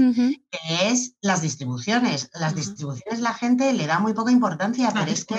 que 0.50 0.88
es 0.90 1.14
las 1.22 1.40
distribuciones. 1.42 2.30
Las 2.34 2.54
distribuciones 2.54 3.20
la 3.20 3.34
gente 3.34 3.72
le 3.72 3.86
da 3.86 3.98
muy 3.98 4.12
poca 4.12 4.30
importancia, 4.30 4.86
la 4.88 4.92
pero 5.00 5.10
es 5.12 5.24
que. 5.24 5.34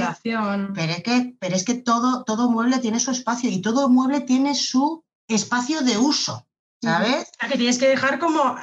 Pero 0.74 0.92
es 0.94 1.04
que, 1.04 1.36
pero 1.40 1.56
es 1.56 1.64
que 1.64 1.76
todo, 1.76 2.24
todo 2.24 2.50
mueble 2.50 2.80
tiene 2.80 3.00
su 3.00 3.12
espacio 3.12 3.50
y 3.50 3.62
todo 3.62 3.88
mueble 3.90 4.22
tiene 4.22 4.56
su 4.56 5.04
espacio 5.28 5.82
de 5.82 5.98
uso, 5.98 6.48
¿sabes? 6.82 7.24
O 7.24 7.40
sea, 7.40 7.50
que 7.50 7.58
tienes 7.58 7.78
que 7.78 7.88
dejar 7.88 8.20
como 8.20 8.56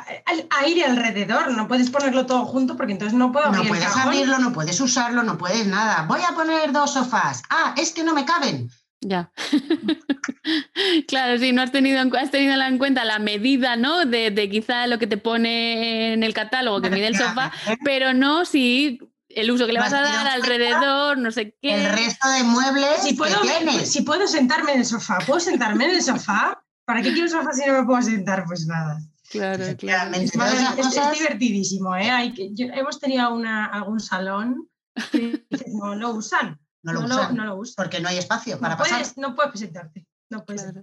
aire 0.63 0.85
alrededor, 0.85 1.51
no 1.53 1.67
puedes 1.69 1.91
ponerlo 1.91 2.27
todo 2.27 2.45
junto 2.45 2.77
porque 2.77 2.93
entonces 2.93 3.17
no 3.19 3.33
puedo 3.33 3.47
No 3.47 3.53
abrir 3.53 3.65
el 3.65 3.69
puedes 3.71 3.85
cajón. 3.87 4.03
abrirlo, 4.03 4.39
no 4.39 4.53
puedes 4.53 4.81
usarlo, 4.81 5.23
no 5.23 5.39
puedes 5.39 5.67
nada. 5.67 6.03
Voy 6.09 6.21
a 6.29 6.35
poner 6.35 6.73
dos 6.73 6.93
sofás. 6.95 7.43
Ah, 7.51 7.75
es 7.77 7.91
que 7.93 8.05
no 8.05 8.15
me 8.15 8.25
caben. 8.25 8.71
Ya. 9.05 9.33
claro, 11.09 11.39
sí, 11.39 11.53
no 11.53 11.63
has 11.63 11.73
tenido, 11.73 12.01
has 12.19 12.31
tenido 12.31 12.55
en 12.63 12.79
cuenta 12.79 13.05
la 13.05 13.19
medida, 13.19 13.77
¿no? 13.77 14.05
De, 14.05 14.31
de 14.31 14.49
quizá 14.49 14.87
lo 14.87 14.99
que 14.99 15.07
te 15.07 15.17
pone 15.17 16.13
en 16.13 16.23
el 16.23 16.35
catálogo 16.35 16.81
que 16.81 16.91
mide 16.91 17.09
el 17.09 17.17
sofá, 17.17 17.53
pero 17.85 18.15
no 18.15 18.45
si 18.45 19.01
el 19.29 19.51
uso 19.51 19.67
que 19.67 19.73
le 19.73 19.81
vas 19.81 19.93
a 19.93 20.03
dar 20.03 20.27
alrededor, 20.29 21.19
no 21.19 21.31
sé 21.31 21.57
qué. 21.61 21.75
El 21.87 21.93
resto 21.93 22.29
de 22.29 22.43
muebles 22.45 23.03
Si 23.03 23.15
puedo, 23.15 23.41
que 23.41 23.49
tienes. 23.49 23.91
si 23.93 24.03
puedo 24.03 24.27
sentarme 24.29 24.73
en 24.75 24.81
el 24.81 24.87
sofá, 24.87 25.19
¿puedo 25.27 25.41
sentarme 25.41 25.87
en 25.87 25.91
el 25.93 26.03
sofá? 26.03 26.63
¿Para 26.85 27.03
qué 27.03 27.13
quiero 27.13 27.25
un 27.25 27.29
sofá 27.31 27.53
si 27.53 27.67
no 27.67 27.81
me 27.81 27.87
puedo 27.87 28.03
sentar? 28.03 28.45
Pues 28.47 28.67
nada. 28.67 29.01
Claro, 29.31 29.65
claro. 29.79 30.15
Es, 30.15 30.33
divertidísimo, 30.33 31.97
¿eh? 31.97 32.11
Hay 32.11 32.35
que, 32.35 32.51
yo- 32.53 32.67
hemos 32.67 32.99
tenido 32.99 33.33
una, 33.33 33.67
algún 33.67 34.01
salón 34.01 34.69
que 35.11 35.43
no 35.69 35.95
lo 35.95 36.11
usan. 36.11 36.61
no 36.83 36.93
lo 36.93 37.01
no, 37.03 37.07
usan, 37.07 37.37
no 37.37 37.45
lo 37.45 37.57
usan. 37.57 37.75
porque 37.85 38.01
no 38.01 38.09
hay 38.09 38.19
espacio 38.19 38.59
para 38.59 38.75
no, 38.75 38.79
pasar. 38.79 38.99
puedes, 38.99 39.17
no 39.17 39.35
puedes 39.35 39.61
sentarte. 39.61 40.07
No 40.29 40.45
puedes 40.45 40.63
Claro. 40.65 40.83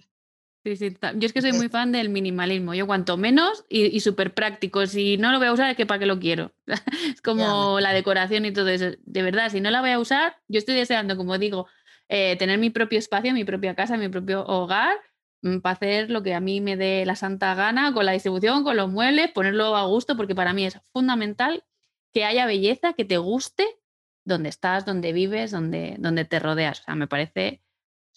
Sí, 0.65 0.75
sí, 0.75 0.97
Yo 1.15 1.25
es 1.25 1.31
que 1.31 1.41
soy 1.41 1.53
muy 1.53 1.69
fan 1.69 1.93
del 1.93 2.09
minimalismo. 2.09 2.73
Yo 2.73 2.85
cuanto 2.85 3.15
menos 3.15 3.65
y, 3.69 3.85
y 3.85 4.01
súper 4.01 4.33
práctico. 4.33 4.85
Si 4.87 5.17
no 5.17 5.31
lo 5.31 5.37
voy 5.37 5.47
a 5.47 5.53
usar, 5.53 5.69
es 5.69 5.77
que 5.77 5.85
para 5.85 5.99
qué 5.99 6.05
lo 6.05 6.19
quiero. 6.19 6.53
Es 7.13 7.21
como 7.21 7.79
la 7.79 7.93
decoración 7.93 8.45
y 8.45 8.51
todo 8.51 8.67
eso. 8.67 8.87
De 9.05 9.21
verdad, 9.21 9.49
si 9.49 9.61
no 9.61 9.71
la 9.71 9.79
voy 9.79 9.91
a 9.91 9.99
usar, 9.99 10.35
yo 10.49 10.57
estoy 10.57 10.75
deseando, 10.75 11.15
como 11.15 11.37
digo, 11.37 11.67
eh, 12.09 12.35
tener 12.37 12.59
mi 12.59 12.71
propio 12.71 12.99
espacio, 12.99 13.33
mi 13.33 13.45
propia 13.45 13.73
casa, 13.73 13.95
mi 13.95 14.09
propio 14.09 14.45
hogar, 14.45 14.97
para 15.61 15.73
hacer 15.73 16.09
lo 16.09 16.21
que 16.23 16.33
a 16.33 16.39
mí 16.39 16.61
me 16.61 16.75
dé 16.77 17.05
la 17.05 17.15
santa 17.15 17.55
gana 17.55 17.93
con 17.93 18.05
la 18.05 18.11
distribución, 18.11 18.63
con 18.63 18.75
los 18.77 18.89
muebles, 18.89 19.31
ponerlo 19.31 19.75
a 19.75 19.85
gusto, 19.85 20.15
porque 20.17 20.35
para 20.35 20.53
mí 20.53 20.65
es 20.65 20.79
fundamental 20.91 21.63
que 22.13 22.25
haya 22.25 22.45
belleza, 22.45 22.93
que 22.93 23.05
te 23.05 23.17
guste 23.17 23.65
donde 24.25 24.49
estás, 24.49 24.85
donde 24.85 25.13
vives, 25.13 25.51
donde, 25.51 25.95
donde 25.99 26.25
te 26.25 26.39
rodeas. 26.39 26.81
O 26.81 26.83
sea, 26.83 26.95
me 26.95 27.07
parece 27.07 27.63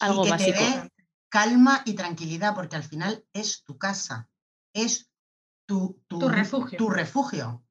algo 0.00 0.22
y 0.22 0.24
que 0.24 0.30
básico. 0.30 0.58
te 0.58 0.64
dé 0.64 0.90
calma 1.28 1.82
y 1.84 1.94
tranquilidad, 1.94 2.54
porque 2.54 2.76
al 2.76 2.82
final 2.82 3.24
es 3.32 3.62
tu 3.64 3.78
casa, 3.78 4.28
es 4.74 5.10
tu, 5.66 6.02
Tu 6.08 6.28
refugio. 6.28 6.76
tu 6.76 6.90
refugio. 6.90 7.64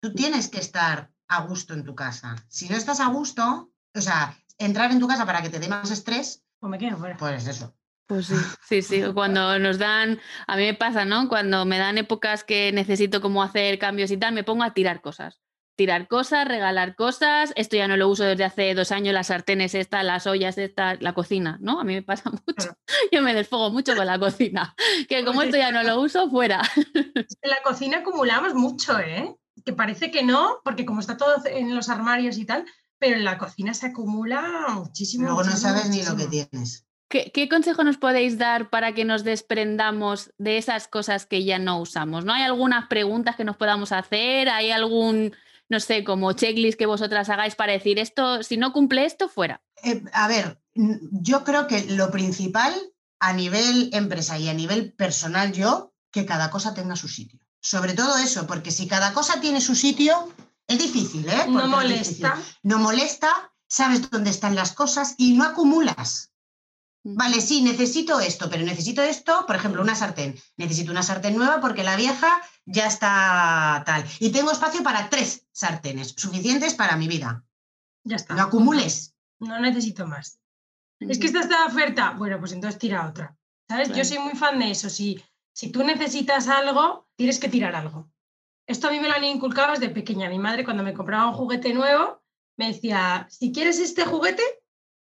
Tú 0.00 0.14
tienes 0.14 0.48
que 0.48 0.58
estar 0.60 1.12
a 1.28 1.42
gusto 1.42 1.74
en 1.74 1.84
tu 1.84 1.94
casa. 1.94 2.36
Si 2.48 2.68
no 2.68 2.76
estás 2.76 3.00
a 3.00 3.06
gusto, 3.08 3.72
o 3.94 4.00
sea, 4.00 4.36
entrar 4.58 4.90
en 4.90 5.00
tu 5.00 5.08
casa 5.08 5.26
para 5.26 5.42
que 5.42 5.50
te 5.50 5.58
dé 5.58 5.68
más 5.68 5.90
estrés, 5.90 6.44
O 6.60 6.68
me 6.68 6.78
quedo 6.78 6.96
fuera. 6.96 7.16
pues 7.16 7.46
eso. 7.46 7.74
Pues 8.12 8.26
sí, 8.26 8.34
sí, 8.68 8.82
sí. 8.82 9.02
Cuando 9.14 9.58
nos 9.58 9.78
dan, 9.78 10.20
a 10.46 10.56
mí 10.56 10.64
me 10.64 10.74
pasa, 10.74 11.06
¿no? 11.06 11.30
Cuando 11.30 11.64
me 11.64 11.78
dan 11.78 11.96
épocas 11.96 12.44
que 12.44 12.70
necesito 12.70 13.22
como 13.22 13.42
hacer 13.42 13.78
cambios 13.78 14.10
y 14.10 14.18
tal, 14.18 14.34
me 14.34 14.44
pongo 14.44 14.64
a 14.64 14.74
tirar 14.74 15.00
cosas. 15.00 15.40
Tirar 15.76 16.08
cosas, 16.08 16.46
regalar 16.46 16.94
cosas. 16.94 17.54
Esto 17.56 17.76
ya 17.76 17.88
no 17.88 17.96
lo 17.96 18.10
uso 18.10 18.24
desde 18.24 18.44
hace 18.44 18.74
dos 18.74 18.92
años, 18.92 19.14
las 19.14 19.28
sartenes 19.28 19.74
estas, 19.74 20.04
las 20.04 20.26
ollas 20.26 20.58
estas, 20.58 21.00
la 21.00 21.14
cocina, 21.14 21.56
¿no? 21.62 21.80
A 21.80 21.84
mí 21.84 21.94
me 21.94 22.02
pasa 22.02 22.30
mucho. 22.46 22.76
Yo 23.10 23.22
me 23.22 23.32
desfogo 23.32 23.70
mucho 23.70 23.96
con 23.96 24.04
la 24.04 24.18
cocina. 24.18 24.74
Que 25.08 25.24
como 25.24 25.40
Oye, 25.40 25.48
esto 25.48 25.58
ya 25.58 25.72
no 25.72 25.82
lo 25.82 25.98
uso, 25.98 26.28
fuera. 26.28 26.60
En 26.94 27.50
la 27.50 27.62
cocina 27.64 28.00
acumulamos 28.00 28.52
mucho, 28.52 28.98
¿eh? 28.98 29.34
Que 29.64 29.72
parece 29.72 30.10
que 30.10 30.22
no, 30.22 30.60
porque 30.64 30.84
como 30.84 31.00
está 31.00 31.16
todo 31.16 31.36
en 31.46 31.74
los 31.74 31.88
armarios 31.88 32.36
y 32.36 32.44
tal, 32.44 32.66
pero 32.98 33.16
en 33.16 33.24
la 33.24 33.38
cocina 33.38 33.72
se 33.72 33.86
acumula 33.86 34.66
muchísimo. 34.74 35.24
Luego 35.24 35.44
no 35.44 35.46
muchísimo, 35.46 35.72
sabes 35.72 35.88
ni 35.88 36.02
lo 36.02 36.14
que 36.14 36.26
tienes. 36.26 36.84
¿Qué, 37.12 37.30
qué 37.30 37.46
consejo 37.46 37.84
nos 37.84 37.98
podéis 37.98 38.38
dar 38.38 38.70
para 38.70 38.94
que 38.94 39.04
nos 39.04 39.22
desprendamos 39.22 40.32
de 40.38 40.56
esas 40.56 40.88
cosas 40.88 41.26
que 41.26 41.44
ya 41.44 41.58
no 41.58 41.78
usamos? 41.78 42.24
¿No 42.24 42.32
hay 42.32 42.42
algunas 42.42 42.86
preguntas 42.88 43.36
que 43.36 43.44
nos 43.44 43.58
podamos 43.58 43.92
hacer? 43.92 44.48
¿Hay 44.48 44.70
algún, 44.70 45.36
no 45.68 45.78
sé, 45.78 46.04
como 46.04 46.32
checklist 46.32 46.78
que 46.78 46.86
vosotras 46.86 47.28
hagáis 47.28 47.54
para 47.54 47.74
decir 47.74 47.98
esto, 47.98 48.42
si 48.42 48.56
no 48.56 48.72
cumple 48.72 49.04
esto, 49.04 49.28
fuera? 49.28 49.60
Eh, 49.82 50.02
a 50.14 50.26
ver, 50.26 50.58
yo 50.74 51.44
creo 51.44 51.66
que 51.66 51.84
lo 51.84 52.10
principal 52.10 52.72
a 53.20 53.34
nivel 53.34 53.90
empresa 53.92 54.38
y 54.38 54.48
a 54.48 54.54
nivel 54.54 54.94
personal 54.94 55.52
yo, 55.52 55.92
que 56.10 56.24
cada 56.24 56.48
cosa 56.48 56.72
tenga 56.72 56.96
su 56.96 57.08
sitio. 57.08 57.40
Sobre 57.60 57.92
todo 57.92 58.16
eso, 58.16 58.46
porque 58.46 58.70
si 58.70 58.88
cada 58.88 59.12
cosa 59.12 59.38
tiene 59.38 59.60
su 59.60 59.74
sitio, 59.74 60.32
es 60.66 60.78
difícil, 60.78 61.28
¿eh? 61.28 61.44
No 61.46 61.52
Porque 61.52 61.68
molesta. 61.68 62.38
No 62.62 62.78
molesta, 62.78 63.52
sabes 63.68 64.10
dónde 64.10 64.30
están 64.30 64.54
las 64.54 64.72
cosas 64.72 65.14
y 65.18 65.34
no 65.34 65.44
acumulas. 65.44 66.31
Vale, 67.04 67.40
sí, 67.40 67.62
necesito 67.62 68.20
esto, 68.20 68.48
pero 68.48 68.64
necesito 68.64 69.02
esto, 69.02 69.44
por 69.46 69.56
ejemplo, 69.56 69.82
una 69.82 69.96
sartén. 69.96 70.38
Necesito 70.56 70.92
una 70.92 71.02
sartén 71.02 71.36
nueva 71.36 71.60
porque 71.60 71.82
la 71.82 71.96
vieja 71.96 72.40
ya 72.64 72.86
está 72.86 73.82
tal. 73.84 74.04
Y 74.20 74.30
tengo 74.30 74.52
espacio 74.52 74.84
para 74.84 75.10
tres 75.10 75.46
sartenes, 75.50 76.14
suficientes 76.16 76.74
para 76.74 76.96
mi 76.96 77.08
vida. 77.08 77.44
Ya 78.04 78.16
está. 78.16 78.34
No 78.34 78.44
acumules. 78.44 79.14
No 79.40 79.58
necesito 79.58 80.06
más. 80.06 80.38
Es 81.00 81.18
que 81.18 81.26
esta 81.26 81.40
está 81.40 81.62
de 81.62 81.72
oferta. 81.72 82.14
Bueno, 82.16 82.38
pues 82.38 82.52
entonces 82.52 82.78
tira 82.78 83.08
otra. 83.08 83.36
¿Sabes? 83.68 83.88
Claro. 83.88 84.02
Yo 84.02 84.08
soy 84.08 84.18
muy 84.20 84.34
fan 84.34 84.60
de 84.60 84.70
eso. 84.70 84.88
Si, 84.88 85.20
si 85.52 85.72
tú 85.72 85.82
necesitas 85.82 86.46
algo, 86.46 87.08
tienes 87.16 87.40
que 87.40 87.48
tirar 87.48 87.74
algo. 87.74 88.08
Esto 88.68 88.86
a 88.86 88.90
mí 88.92 89.00
me 89.00 89.08
lo 89.08 89.14
han 89.14 89.24
inculcado 89.24 89.72
desde 89.72 89.88
pequeña. 89.88 90.28
Mi 90.28 90.38
madre, 90.38 90.64
cuando 90.64 90.84
me 90.84 90.94
compraba 90.94 91.26
un 91.26 91.34
juguete 91.34 91.74
nuevo, 91.74 92.22
me 92.56 92.68
decía: 92.68 93.26
si 93.28 93.50
quieres 93.50 93.80
este 93.80 94.04
juguete, 94.04 94.42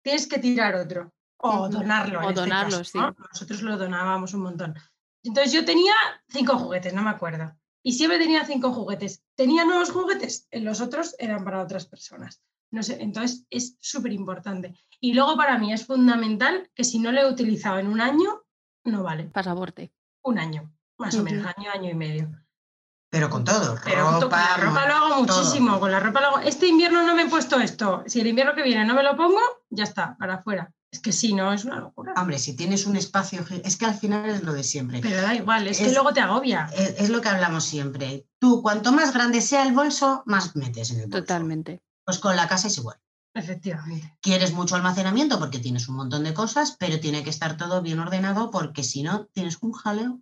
tienes 0.01 0.25
que 0.25 0.39
tirar 0.39 0.73
otro. 0.75 1.13
O 1.41 1.69
donarlo. 1.69 2.19
en 2.19 2.25
O 2.25 2.29
este 2.29 2.41
donarlo, 2.41 2.77
caso, 2.77 2.83
sí. 2.83 2.97
¿no? 2.97 3.15
Nosotros 3.31 3.61
lo 3.61 3.77
donábamos 3.77 4.33
un 4.33 4.41
montón. 4.41 4.75
Entonces 5.23 5.53
yo 5.53 5.65
tenía 5.65 5.93
cinco 6.29 6.57
juguetes, 6.57 6.93
no 6.93 7.03
me 7.03 7.09
acuerdo. 7.11 7.53
Y 7.83 7.93
siempre 7.93 8.19
tenía 8.19 8.45
cinco 8.45 8.71
juguetes. 8.71 9.23
Tenía 9.35 9.65
nuevos 9.65 9.91
juguetes, 9.91 10.47
los 10.51 10.81
otros 10.81 11.15
eran 11.19 11.43
para 11.43 11.61
otras 11.61 11.85
personas. 11.85 12.41
No 12.71 12.83
sé, 12.83 13.01
entonces 13.01 13.45
es 13.49 13.75
súper 13.79 14.13
importante. 14.13 14.79
Y 14.99 15.13
luego 15.13 15.35
para 15.35 15.57
mí 15.57 15.73
es 15.73 15.85
fundamental 15.85 16.69
que 16.73 16.83
si 16.83 16.99
no 16.99 17.11
lo 17.11 17.21
he 17.21 17.29
utilizado 17.29 17.79
en 17.79 17.87
un 17.87 17.99
año, 17.99 18.43
no 18.85 19.03
vale. 19.03 19.25
Pasaporte. 19.25 19.91
Un 20.23 20.39
año, 20.39 20.71
más 20.97 21.15
o 21.15 21.23
menos, 21.23 21.45
año, 21.57 21.69
año 21.71 21.89
y 21.89 21.95
medio. 21.95 22.29
Pero 23.09 23.29
con 23.29 23.43
todo. 23.43 23.77
Pero 23.83 24.05
con 24.05 24.21
ropa, 24.21 24.37
la 24.37 24.57
ropa 24.57 24.87
lo 24.87 24.93
hago 24.93 25.25
todo. 25.25 25.37
muchísimo. 25.37 25.79
Con 25.79 25.91
la 25.91 25.99
ropa 25.99 26.21
lo 26.21 26.27
hago. 26.27 26.39
Este 26.39 26.67
invierno 26.67 27.05
no 27.05 27.13
me 27.13 27.23
he 27.23 27.29
puesto 27.29 27.59
esto. 27.59 28.03
Si 28.07 28.21
el 28.21 28.27
invierno 28.27 28.55
que 28.55 28.63
viene 28.63 28.85
no 28.85 28.93
me 28.93 29.03
lo 29.03 29.17
pongo, 29.17 29.41
ya 29.69 29.83
está, 29.83 30.15
para 30.17 30.35
afuera. 30.35 30.71
Es 30.91 30.99
que 30.99 31.13
si 31.13 31.33
no, 31.33 31.53
es 31.53 31.63
una 31.63 31.79
locura. 31.79 32.13
Hombre, 32.17 32.37
si 32.37 32.55
tienes 32.55 32.85
un 32.85 32.97
espacio, 32.97 33.45
es 33.63 33.77
que 33.77 33.85
al 33.85 33.95
final 33.95 34.29
es 34.29 34.43
lo 34.43 34.53
de 34.53 34.63
siempre. 34.63 34.99
Pero 35.01 35.21
da 35.21 35.33
igual, 35.33 35.67
es, 35.67 35.79
que 35.79 35.91
luego 35.91 36.13
te 36.13 36.19
agobia. 36.19 36.69
Es, 36.75 36.95
es 36.99 37.09
lo 37.09 37.21
que 37.21 37.29
hablamos 37.29 37.63
siempre. 37.63 38.27
Tú, 38.39 38.61
cuanto 38.61 38.91
más 38.91 39.13
grande 39.13 39.39
sea 39.39 39.63
el 39.65 39.73
bolso, 39.73 40.23
más 40.25 40.55
metes 40.55 40.91
en 40.91 40.99
el 40.99 41.05
bolso. 41.07 41.21
Totalmente. 41.21 41.81
Pues 42.03 42.19
con 42.19 42.35
la 42.35 42.47
casa 42.47 42.67
es 42.67 42.77
igual. 42.77 42.97
Efectivamente. 43.33 44.17
Quieres 44.21 44.51
mucho 44.51 44.75
almacenamiento 44.75 45.39
porque 45.39 45.59
tienes 45.59 45.87
un 45.87 45.95
montón 45.95 46.23
de 46.23 46.33
cosas, 46.33 46.75
pero 46.77 46.99
tiene 46.99 47.23
que 47.23 47.29
estar 47.29 47.55
todo 47.55 47.81
bien 47.81 47.99
ordenado 47.99 48.51
porque 48.51 48.83
si 48.83 49.03
no, 49.03 49.27
tienes 49.27 49.57
un 49.61 49.71
jaleo 49.71 50.21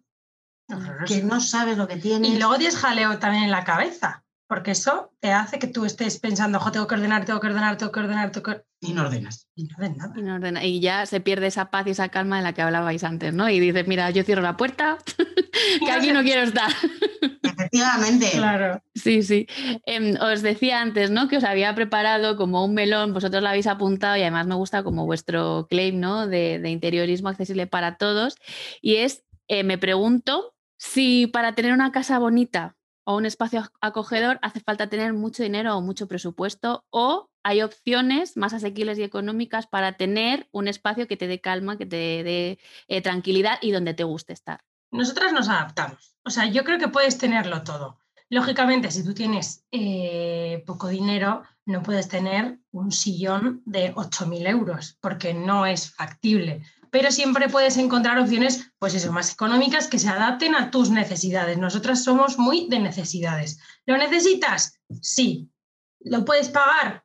que 1.07 1.23
no 1.23 1.41
sabes 1.41 1.77
lo 1.77 1.87
que 1.87 1.97
tienes. 1.97 2.29
Y 2.29 2.37
luego 2.37 2.57
tienes 2.57 2.77
jaleo 2.77 3.17
también 3.17 3.45
en 3.45 3.51
la 3.51 3.63
cabeza, 3.63 4.23
porque 4.49 4.71
eso 4.71 5.13
te 5.19 5.31
hace 5.31 5.59
que 5.59 5.67
tú 5.67 5.85
estés 5.85 6.19
pensando, 6.19 6.59
"Jo, 6.59 6.71
tengo 6.71 6.87
que 6.87 6.95
ordenar, 6.95 7.23
tengo 7.23 7.39
que 7.39 7.47
ordenar, 7.47 7.77
tengo 7.77 7.91
que 7.91 7.99
ordenar, 7.99 8.31
tengo 8.31 8.43
que... 8.51 8.61
Y 8.81 8.93
no 8.93 9.03
ordenas. 9.03 9.47
Y 9.55 9.65
no 9.65 9.75
de 9.77 9.89
nada. 9.91 10.13
Y, 10.17 10.21
no 10.23 10.35
ordena- 10.35 10.63
y 10.65 10.79
ya 10.79 11.05
se 11.05 11.19
pierde 11.21 11.47
esa 11.47 11.69
paz 11.69 11.85
y 11.85 11.91
esa 11.91 12.09
calma 12.09 12.37
de 12.37 12.43
la 12.43 12.53
que 12.53 12.61
hablabais 12.63 13.03
antes, 13.03 13.31
¿no? 13.33 13.47
Y 13.49 13.59
dices, 13.59 13.85
mira, 13.87 14.09
yo 14.09 14.23
cierro 14.23 14.41
la 14.41 14.57
puerta, 14.57 14.97
que 15.85 15.91
aquí 15.91 16.11
no 16.11 16.23
quiero 16.23 16.41
estar. 16.41 16.71
Efectivamente. 17.43 18.29
Claro. 18.31 18.81
Sí, 18.95 19.21
sí. 19.23 19.47
Em, 19.85 20.15
os 20.21 20.41
decía 20.41 20.81
antes, 20.81 21.11
¿no? 21.11 21.27
Que 21.27 21.37
os 21.37 21.43
había 21.43 21.75
preparado 21.75 22.35
como 22.37 22.63
un 22.65 22.73
melón, 22.73 23.13
vosotros 23.13 23.43
lo 23.43 23.49
habéis 23.49 23.67
apuntado 23.67 24.17
y 24.17 24.21
además 24.21 24.47
me 24.47 24.55
gusta 24.55 24.81
como 24.83 25.05
vuestro 25.05 25.67
claim, 25.69 25.99
¿no? 25.99 26.25
De, 26.27 26.59
de 26.59 26.69
interiorismo 26.69 27.29
accesible 27.29 27.67
para 27.67 27.97
todos. 27.97 28.35
Y 28.81 28.95
es, 28.95 29.23
eh, 29.47 29.63
me 29.63 29.77
pregunto 29.77 30.55
si 30.77 31.27
para 31.27 31.53
tener 31.53 31.73
una 31.73 31.91
casa 31.91 32.17
bonita 32.19 32.75
o 33.09 33.15
un 33.17 33.25
espacio 33.25 33.59
ac- 33.61 33.71
acogedor 33.81 34.37
hace 34.43 34.59
falta 34.59 34.87
tener 34.93 35.13
mucho 35.13 35.41
dinero 35.41 35.75
o 35.75 35.81
mucho 35.81 36.07
presupuesto 36.07 36.85
o 36.91 37.29
hay 37.43 37.61
opciones 37.63 38.37
más 38.37 38.53
asequibles 38.53 38.99
y 38.99 39.03
económicas 39.03 39.65
para 39.65 39.93
tener 39.93 40.47
un 40.51 40.67
espacio 40.67 41.07
que 41.07 41.17
te 41.17 41.25
dé 41.27 41.41
calma, 41.41 41.77
que 41.79 41.87
te 41.87 42.23
dé 42.23 42.59
eh, 42.87 43.01
tranquilidad 43.01 43.57
y 43.61 43.71
donde 43.71 43.93
te 43.95 44.03
guste 44.03 44.33
estar. 44.33 44.59
nosotras 44.91 45.33
nos 45.33 45.49
adaptamos. 45.49 46.17
O 46.23 46.29
sea, 46.29 46.45
yo 46.45 46.63
creo 46.63 46.77
que 46.77 46.87
puedes 46.89 47.17
tenerlo 47.17 47.63
todo. 47.63 47.97
Lógicamente, 48.29 48.91
si 48.91 49.03
tú 49.03 49.13
tienes 49.15 49.65
eh, 49.71 50.63
poco 50.67 50.87
dinero, 50.87 51.41
no 51.65 51.81
puedes 51.81 52.07
tener 52.09 52.59
un 52.71 52.91
sillón 52.91 53.63
de 53.65 53.91
8.000 53.95 54.45
euros, 54.45 54.97
porque 55.01 55.33
no 55.33 55.65
es 55.65 55.81
factible. 55.95 56.61
Pero 56.91 57.11
siempre 57.11 57.49
puedes 57.49 57.77
encontrar 57.77 58.19
opciones, 58.19 58.71
pues 58.79 58.93
eso, 58.93 59.11
más 59.11 59.33
económicas 59.33 59.87
que 59.87 59.99
se 59.99 60.09
adapten 60.09 60.55
a 60.55 60.71
tus 60.71 60.89
necesidades. 60.89 61.57
Nosotras 61.57 62.03
somos 62.03 62.37
muy 62.37 62.67
de 62.69 62.79
necesidades. 62.79 63.59
¿Lo 63.85 63.97
necesitas? 63.97 64.79
Sí. 65.01 65.49
¿Lo 65.99 66.25
puedes 66.25 66.49
pagar? 66.49 67.03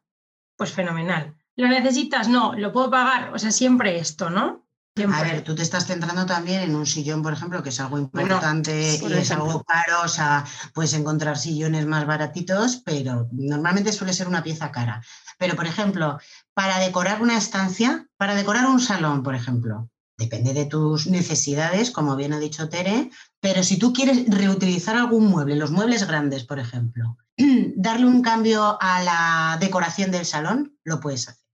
Pues 0.57 0.73
fenomenal. 0.73 1.35
¿Lo 1.57 1.69
necesitas? 1.69 2.29
No, 2.29 2.55
lo 2.55 2.73
puedo 2.73 2.91
pagar. 2.91 3.33
O 3.35 3.39
sea, 3.39 3.51
siempre 3.51 3.99
esto, 3.99 4.31
¿no? 4.31 4.65
A 4.97 5.23
ver, 5.25 5.43
tú 5.43 5.57
te 5.57 5.63
estás 5.63 5.87
centrando 5.87 6.25
también 6.25 6.61
en 6.61 6.77
un 6.77 6.87
sillón, 6.87 7.21
por 7.21 7.33
ejemplo, 7.33 7.61
que 7.65 7.71
es 7.71 7.81
algo 7.81 7.99
importante 7.99 8.97
y 9.03 9.13
es 9.13 9.31
algo 9.33 9.65
caro, 9.65 10.03
o 10.05 10.09
sea, 10.09 10.45
puedes 10.73 10.93
encontrar 10.93 11.37
sillones 11.37 11.85
más 11.85 12.07
baratitos, 12.07 12.77
pero 12.77 13.29
normalmente 13.33 13.93
suele 13.93 14.13
ser 14.13 14.29
una 14.29 14.45
pieza 14.45 14.71
cara. 14.71 15.03
Pero, 15.39 15.57
por 15.57 15.67
ejemplo, 15.67 16.19
para 16.55 16.79
decorar 16.79 17.23
una 17.23 17.37
estancia, 17.37 18.07
para 18.17 18.35
decorar 18.35 18.67
un 18.67 18.81
salón, 18.81 19.23
por 19.23 19.35
ejemplo, 19.35 19.91
depende 20.17 20.55
de 20.55 20.67
tus 20.67 21.07
necesidades, 21.07 21.91
como 21.91 22.17
bien 22.17 22.33
ha 22.33 22.39
dicho 22.39 22.69
Tere, 22.69 23.11
pero 23.41 23.63
si 23.63 23.79
tú 23.79 23.93
quieres 23.93 24.25
reutilizar 24.29 24.97
algún 24.97 25.27
mueble, 25.27 25.57
los 25.57 25.71
muebles 25.71 26.07
grandes, 26.07 26.45
por 26.45 26.59
ejemplo, 26.59 27.17
darle 27.77 28.07
un 28.07 28.23
cambio 28.23 28.79
a 28.81 29.03
la 29.03 29.59
decoración 29.61 30.11
del 30.11 30.25
salón, 30.25 30.79
lo 30.85 31.01
puedes 31.01 31.29
hacer 31.29 31.45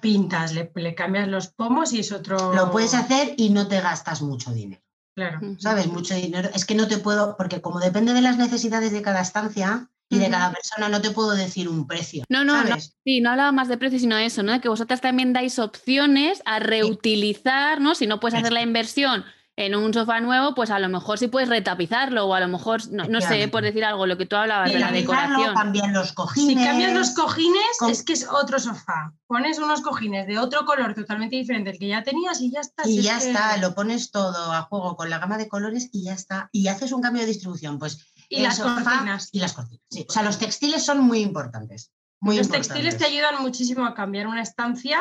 pintas, 0.00 0.52
le, 0.52 0.94
cambias 0.94 1.28
los 1.28 1.48
pomos 1.48 1.92
y 1.92 2.00
es 2.00 2.12
otro. 2.12 2.54
Lo 2.54 2.70
puedes 2.70 2.94
hacer 2.94 3.34
y 3.36 3.50
no 3.50 3.66
te 3.68 3.80
gastas 3.80 4.22
mucho 4.22 4.52
dinero. 4.52 4.82
Claro. 5.14 5.40
¿Sabes? 5.58 5.88
Mucho 5.88 6.14
dinero. 6.14 6.48
Es 6.54 6.64
que 6.64 6.74
no 6.74 6.88
te 6.88 6.98
puedo, 6.98 7.36
porque 7.36 7.60
como 7.60 7.80
depende 7.80 8.14
de 8.14 8.22
las 8.22 8.38
necesidades 8.38 8.92
de 8.92 9.02
cada 9.02 9.20
estancia 9.20 9.90
y 10.12 10.18
de 10.18 10.30
cada 10.30 10.52
persona, 10.52 10.88
no 10.88 11.00
te 11.00 11.10
puedo 11.10 11.30
decir 11.30 11.68
un 11.68 11.86
precio. 11.86 12.24
No, 12.28 12.44
no, 12.44 12.62
no. 12.64 12.76
Sí, 13.04 13.20
no 13.20 13.30
hablaba 13.30 13.50
más 13.50 13.68
de 13.68 13.78
precio, 13.78 13.98
sino 13.98 14.16
eso, 14.18 14.42
¿no? 14.42 14.60
Que 14.60 14.68
vosotras 14.68 15.00
también 15.00 15.32
dais 15.32 15.58
opciones 15.58 16.42
a 16.44 16.58
reutilizar, 16.58 17.80
¿no? 17.80 17.94
Si 17.94 18.06
no 18.06 18.20
puedes 18.20 18.38
hacer 18.38 18.52
la 18.52 18.62
inversión 18.62 19.24
en 19.56 19.74
un 19.74 19.92
sofá 19.92 20.20
nuevo, 20.20 20.54
pues 20.54 20.70
a 20.70 20.78
lo 20.78 20.88
mejor 20.88 21.18
sí 21.18 21.28
puedes 21.28 21.48
retapizarlo 21.48 22.26
o 22.26 22.34
a 22.34 22.40
lo 22.40 22.48
mejor, 22.48 22.80
no, 22.90 23.20
sé, 23.20 23.48
por 23.48 23.62
decir 23.62 23.84
algo, 23.84 24.06
lo 24.06 24.16
que 24.16 24.24
tú 24.24 24.36
hablabas 24.36 24.72
de 24.72 24.78
la 24.78 24.90
decoración. 24.90 25.54
Cambian 25.54 25.92
los 25.92 26.12
cojines. 26.12 26.58
Si 26.58 26.64
cambias 26.64 26.92
los 26.94 27.10
cojines, 27.10 27.62
es 27.88 28.02
que 28.02 28.14
es 28.14 28.26
otro 28.28 28.58
sofá. 28.58 29.12
Pones 29.26 29.58
unos 29.58 29.82
cojines 29.82 30.26
de 30.26 30.38
otro 30.38 30.64
color 30.64 30.94
totalmente 30.94 31.36
diferente 31.36 31.70
al 31.70 31.78
que 31.78 31.88
ya 31.88 32.02
tenías 32.02 32.40
y 32.40 32.50
ya 32.50 32.60
está. 32.60 32.88
Y 32.88 33.02
ya 33.02 33.18
está, 33.18 33.56
lo 33.58 33.74
pones 33.74 34.10
todo 34.10 34.52
a 34.52 34.62
juego 34.62 34.96
con 34.96 35.10
la 35.10 35.18
gama 35.18 35.36
de 35.36 35.48
colores 35.48 35.90
y 35.92 36.04
ya 36.04 36.14
está. 36.14 36.48
Y 36.50 36.68
haces 36.68 36.92
un 36.92 37.02
cambio 37.02 37.22
de 37.22 37.28
distribución, 37.28 37.78
pues. 37.78 38.11
Y 38.32 38.42
las 38.42 38.58
cortinas. 38.58 39.28
Y 39.32 39.40
las 39.40 39.52
cortinas, 39.52 39.84
sí. 39.90 40.06
O 40.08 40.12
sea, 40.12 40.22
los 40.22 40.38
textiles 40.38 40.84
son 40.84 41.00
muy 41.00 41.20
importantes. 41.20 41.92
Muy 42.20 42.38
los 42.38 42.48
textiles 42.48 42.96
te 42.96 43.04
ayudan 43.04 43.42
muchísimo 43.42 43.84
a 43.84 43.94
cambiar 43.94 44.26
una 44.26 44.42
estancia 44.42 44.98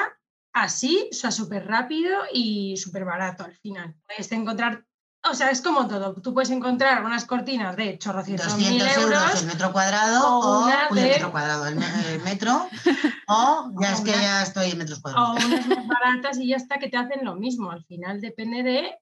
así, 0.53 1.07
o 1.11 1.15
sea, 1.15 1.31
súper 1.31 1.67
rápido 1.67 2.11
y 2.33 2.75
súper 2.77 3.05
barato 3.05 3.43
al 3.43 3.55
final. 3.57 3.95
Puedes 4.07 4.31
encontrar, 4.31 4.83
o 5.29 5.33
sea, 5.33 5.49
es 5.49 5.61
como 5.61 5.87
todo. 5.87 6.15
Tú 6.15 6.33
puedes 6.33 6.49
encontrar 6.49 7.05
unas 7.05 7.25
cortinas 7.25 7.75
de 7.75 7.97
chorrocientos 7.97 8.57
mil 8.57 8.81
euros, 8.81 9.41
el 9.41 9.47
metro 9.47 9.71
cuadrado 9.71 10.39
o, 10.39 10.67
el 10.67 10.95
metro 10.95 11.31
cuadrado, 11.31 11.67
el, 11.67 11.75
metro, 12.23 12.67
o 13.27 13.71
ya 13.81 13.93
es 13.93 14.01
que 14.01 14.11
ya 14.11 14.41
estoy 14.41 14.71
en 14.71 14.79
metros 14.79 14.99
cuadrados. 14.99 15.29
O 15.29 15.47
unas 15.47 15.67
más 15.67 15.87
baratas 15.87 16.37
y 16.39 16.47
ya 16.47 16.57
está 16.57 16.79
que 16.79 16.89
te 16.89 16.97
hacen 16.97 17.23
lo 17.23 17.35
mismo. 17.35 17.71
Al 17.71 17.85
final 17.85 18.19
depende 18.19 18.63
de 18.63 18.97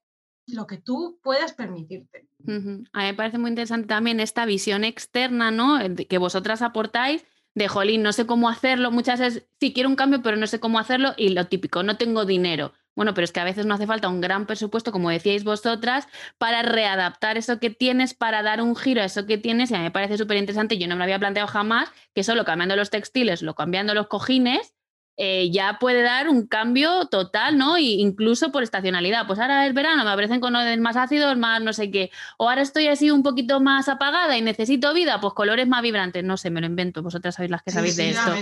lo 0.53 0.67
que 0.67 0.77
tú 0.77 1.19
puedas 1.23 1.53
permitirte. 1.53 2.27
A 2.47 2.51
mí 2.51 2.83
me 2.93 3.13
parece 3.13 3.37
muy 3.37 3.49
interesante 3.49 3.87
también 3.87 4.19
esta 4.19 4.45
visión 4.45 4.83
externa, 4.83 5.51
¿no? 5.51 5.79
Que 6.07 6.17
vosotras 6.17 6.61
aportáis 6.61 7.25
de 7.55 7.67
jolín, 7.67 8.03
no 8.03 8.13
sé 8.13 8.25
cómo 8.25 8.49
hacerlo. 8.49 8.91
Muchas 8.91 9.19
veces 9.19 9.47
sí 9.59 9.73
quiero 9.73 9.89
un 9.89 9.95
cambio, 9.95 10.21
pero 10.21 10.37
no 10.37 10.47
sé 10.47 10.59
cómo 10.59 10.79
hacerlo 10.79 11.13
y 11.17 11.29
lo 11.29 11.47
típico, 11.47 11.83
no 11.83 11.97
tengo 11.97 12.25
dinero. 12.25 12.73
Bueno, 12.95 13.13
pero 13.13 13.23
es 13.23 13.31
que 13.31 13.39
a 13.39 13.45
veces 13.45 13.65
no 13.65 13.75
hace 13.75 13.87
falta 13.87 14.09
un 14.09 14.19
gran 14.19 14.45
presupuesto, 14.45 14.91
como 14.91 15.09
decíais 15.09 15.43
vosotras, 15.45 16.07
para 16.37 16.63
readaptar 16.63 17.37
eso 17.37 17.59
que 17.59 17.69
tienes, 17.69 18.13
para 18.13 18.43
dar 18.43 18.61
un 18.61 18.75
giro 18.75 19.01
a 19.01 19.05
eso 19.05 19.25
que 19.25 19.37
tienes. 19.37 19.71
Y 19.71 19.75
a 19.75 19.77
mí 19.77 19.83
me 19.85 19.91
parece 19.91 20.17
súper 20.17 20.37
interesante. 20.37 20.77
Yo 20.77 20.87
no 20.87 20.95
me 20.95 20.99
lo 20.99 21.03
había 21.03 21.19
planteado 21.19 21.47
jamás 21.47 21.89
que 22.13 22.23
solo 22.23 22.43
cambiando 22.43 22.75
los 22.75 22.89
textiles, 22.89 23.41
lo 23.41 23.55
cambiando 23.55 23.93
los 23.93 24.07
cojines, 24.07 24.73
eh, 25.21 25.51
ya 25.51 25.79
puede 25.81 26.01
dar 26.01 26.29
un 26.29 26.47
cambio 26.47 27.07
total, 27.07 27.57
¿no? 27.57 27.77
Y 27.77 27.99
incluso 27.99 28.53
por 28.53 28.63
estacionalidad. 28.63 29.27
Pues 29.27 29.37
ahora 29.37 29.67
es 29.67 29.73
verano, 29.73 30.05
me 30.05 30.11
aparecen 30.11 30.39
colores 30.39 30.79
más 30.79 30.95
ácidos, 30.95 31.35
más 31.35 31.61
no 31.61 31.73
sé 31.73 31.91
qué. 31.91 32.09
O 32.37 32.47
ahora 32.47 32.61
estoy 32.61 32.87
así 32.87 33.11
un 33.11 33.21
poquito 33.21 33.59
más 33.59 33.89
apagada 33.89 34.37
y 34.37 34.41
necesito 34.41 34.93
vida, 34.93 35.19
pues 35.19 35.33
colores 35.33 35.67
más 35.67 35.81
vibrantes. 35.81 36.23
No 36.23 36.37
sé, 36.37 36.49
me 36.51 36.61
lo 36.61 36.67
invento. 36.67 37.03
Vosotras 37.03 37.35
sabéis 37.35 37.51
las 37.51 37.63
que 37.63 37.71
sabéis 37.71 37.97
de 37.97 38.11
esto. 38.11 38.33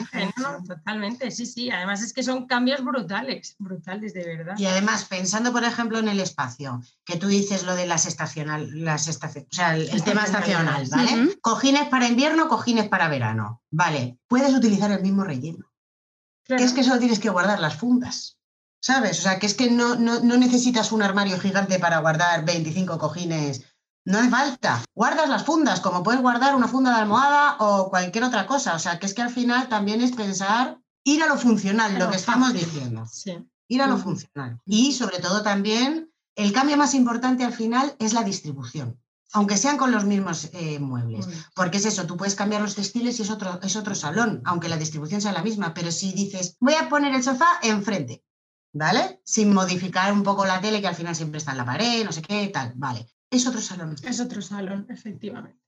totalmente, 0.68 1.32
sí, 1.32 1.48
sí. 1.48 1.72
Además 1.72 2.04
es 2.04 2.14
que 2.14 2.22
son 2.22 2.46
cambios 2.46 2.84
brutales, 2.84 3.56
brutales 3.58 4.14
de 4.14 4.24
verdad. 4.24 4.54
Y 4.60 4.68
además, 4.68 5.06
pensando, 5.06 5.52
por 5.52 5.64
ejemplo, 5.64 5.98
en 5.98 6.10
el 6.10 6.20
espacio, 6.20 6.84
que 7.04 7.18
tú 7.18 7.26
dices 7.26 7.64
lo 7.64 7.76
de 7.76 7.88
las 7.88 8.06
estacionales, 8.06 8.72
las 8.74 9.08
estaciones, 9.08 9.50
o 9.52 9.56
sea, 9.56 9.76
el, 9.76 10.04
tema 10.04 10.26
estacional, 10.26 10.86
¿vale? 10.92 11.40
Cojines 11.42 11.88
para 11.88 12.08
invierno, 12.08 12.48
cojines 12.48 12.88
para 12.88 13.08
verano. 13.08 13.64
Vale, 13.72 14.20
puedes 14.28 14.54
utilizar 14.54 14.92
el 14.92 15.02
mismo 15.02 15.24
relleno. 15.24 15.67
Que 16.48 16.64
es 16.64 16.74
que 16.74 16.84
solo 16.84 17.00
tienes 17.00 17.20
que 17.20 17.30
guardar 17.30 17.60
las 17.60 17.76
fundas, 17.76 18.38
¿sabes? 18.82 19.20
O 19.20 19.22
sea, 19.22 19.40
que 19.40 19.46
es 19.46 19.54
que 19.54 19.70
no, 19.70 19.96
no, 19.96 20.20
necesitas 20.38 20.92
un 20.92 21.02
armario 21.02 21.40
gigante 21.40 21.80
para 21.80 22.00
guardar 22.00 22.46
25 22.46 22.98
cojines. 22.98 23.64
No 24.06 24.20
hace 24.20 24.30
falta. 24.30 24.82
Guardas 24.96 25.28
las 25.28 25.44
fundas, 25.44 25.82
como 25.82 26.04
puedes 26.04 26.22
guardar 26.22 26.56
una 26.56 26.70
funda 26.70 26.92
de 26.92 27.02
almohada 27.02 27.58
o 27.60 27.90
cualquier 27.90 28.24
otra 28.24 28.48
cosa. 28.48 28.76
O 28.76 28.80
sea, 28.80 29.00
que 29.00 29.06
es 29.06 29.14
que 29.14 29.22
al 29.22 29.30
final 29.30 29.68
también 29.68 30.02
es 30.02 30.14
pensar 30.14 30.80
ir 31.04 31.22
a 31.22 31.28
lo 31.28 31.38
funcional, 31.38 32.00
lo 32.00 32.10
que 32.10 32.16
estamos 32.16 32.54
diciendo. 32.54 33.06
Ir 33.68 33.82
a 33.82 33.88
lo 33.88 33.98
funcional. 33.98 34.62
Y 34.66 34.94
sobre 34.94 35.20
todo 35.20 35.44
también, 35.44 36.14
el 36.36 36.54
cambio 36.54 36.78
más 36.78 36.94
importante 36.94 37.44
al 37.44 37.54
final 37.54 37.96
es 38.00 38.14
la 38.14 38.24
distribución 38.24 38.98
aunque 39.34 39.58
sean 39.58 39.78
con 39.78 39.92
los 39.92 40.06
mismos 40.06 40.50
eh, 40.54 40.80
muebles. 40.80 41.28
Porque 41.56 41.78
es 41.78 41.86
eso, 41.86 42.06
tú 42.06 42.18
puedes 42.18 42.36
cambiar 42.36 42.62
los 42.62 42.76
textiles 42.76 43.20
y 43.20 43.24
es 43.24 43.30
otro, 43.30 43.60
es 43.62 43.76
otro 43.76 43.96
salón, 43.96 44.42
aunque 44.46 44.70
la 44.70 44.78
distribución 44.78 45.22
sea 45.22 45.32
la 45.32 45.44
misma, 45.44 45.74
pero 45.74 45.92
si 45.92 46.14
dices, 46.14 46.58
voy 46.60 46.74
a 46.74 46.90
poner 46.90 47.14
el 47.14 47.24
sofá 47.24 47.48
enfrente, 47.62 48.24
¿vale? 48.74 49.22
Sin 49.26 49.54
modificar 49.54 50.14
un 50.14 50.24
poco 50.24 50.46
la 50.46 50.62
tele, 50.62 50.82
que 50.82 50.88
al 50.88 50.96
final 50.96 51.16
siempre 51.16 51.40
está 51.40 51.52
en 51.52 51.58
la 51.58 51.66
pared, 51.66 52.06
no 52.06 52.12
sé 52.12 52.22
qué, 52.22 52.48
tal, 52.48 52.74
vale. 52.76 53.08
Es 53.30 53.46
otro 53.46 53.60
salón. 53.60 53.96
Es 54.04 54.20
otro 54.20 54.42
salón, 54.42 54.86
efectivamente. 54.90 55.60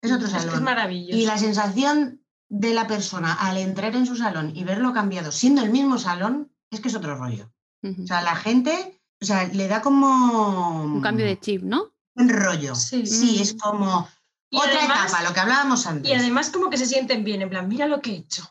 Es 0.00 0.12
otro 0.12 0.28
salón. 0.28 0.54
Es, 0.54 0.60
maravilloso. 0.60 1.18
Y 1.18 1.26
la 1.26 1.38
sensación 1.38 2.20
de 2.48 2.74
la 2.74 2.86
persona 2.86 3.32
al 3.32 3.56
entrar 3.56 3.96
en 3.96 4.06
su 4.06 4.14
salón 4.14 4.52
y 4.54 4.62
verlo 4.62 4.92
cambiado 4.92 5.32
siendo 5.32 5.62
el 5.62 5.70
mismo 5.70 5.98
salón, 5.98 6.52
es 6.70 6.80
que 6.80 6.88
es 6.88 6.94
otro 6.94 7.16
rollo. 7.16 7.50
O 7.82 8.06
sea, 8.06 8.22
la 8.22 8.34
gente, 8.34 9.02
o 9.20 9.26
sea, 9.26 9.44
le 9.44 9.68
da 9.68 9.82
como... 9.82 10.84
Un 10.84 11.02
cambio 11.02 11.26
de 11.26 11.38
chip, 11.38 11.62
¿no? 11.62 11.93
Un 12.16 12.28
rollo. 12.28 12.74
Sí, 12.74 13.06
sí 13.06 13.42
es 13.42 13.54
como 13.54 14.08
otra 14.52 14.84
etapa, 14.84 15.22
lo 15.22 15.32
que 15.32 15.40
hablábamos 15.40 15.86
antes. 15.86 16.10
Y 16.10 16.14
además 16.14 16.50
como 16.50 16.70
que 16.70 16.78
se 16.78 16.86
sienten 16.86 17.24
bien, 17.24 17.42
en 17.42 17.50
plan, 17.50 17.68
mira 17.68 17.86
lo 17.86 18.00
que 18.00 18.12
he 18.12 18.16
hecho. 18.16 18.44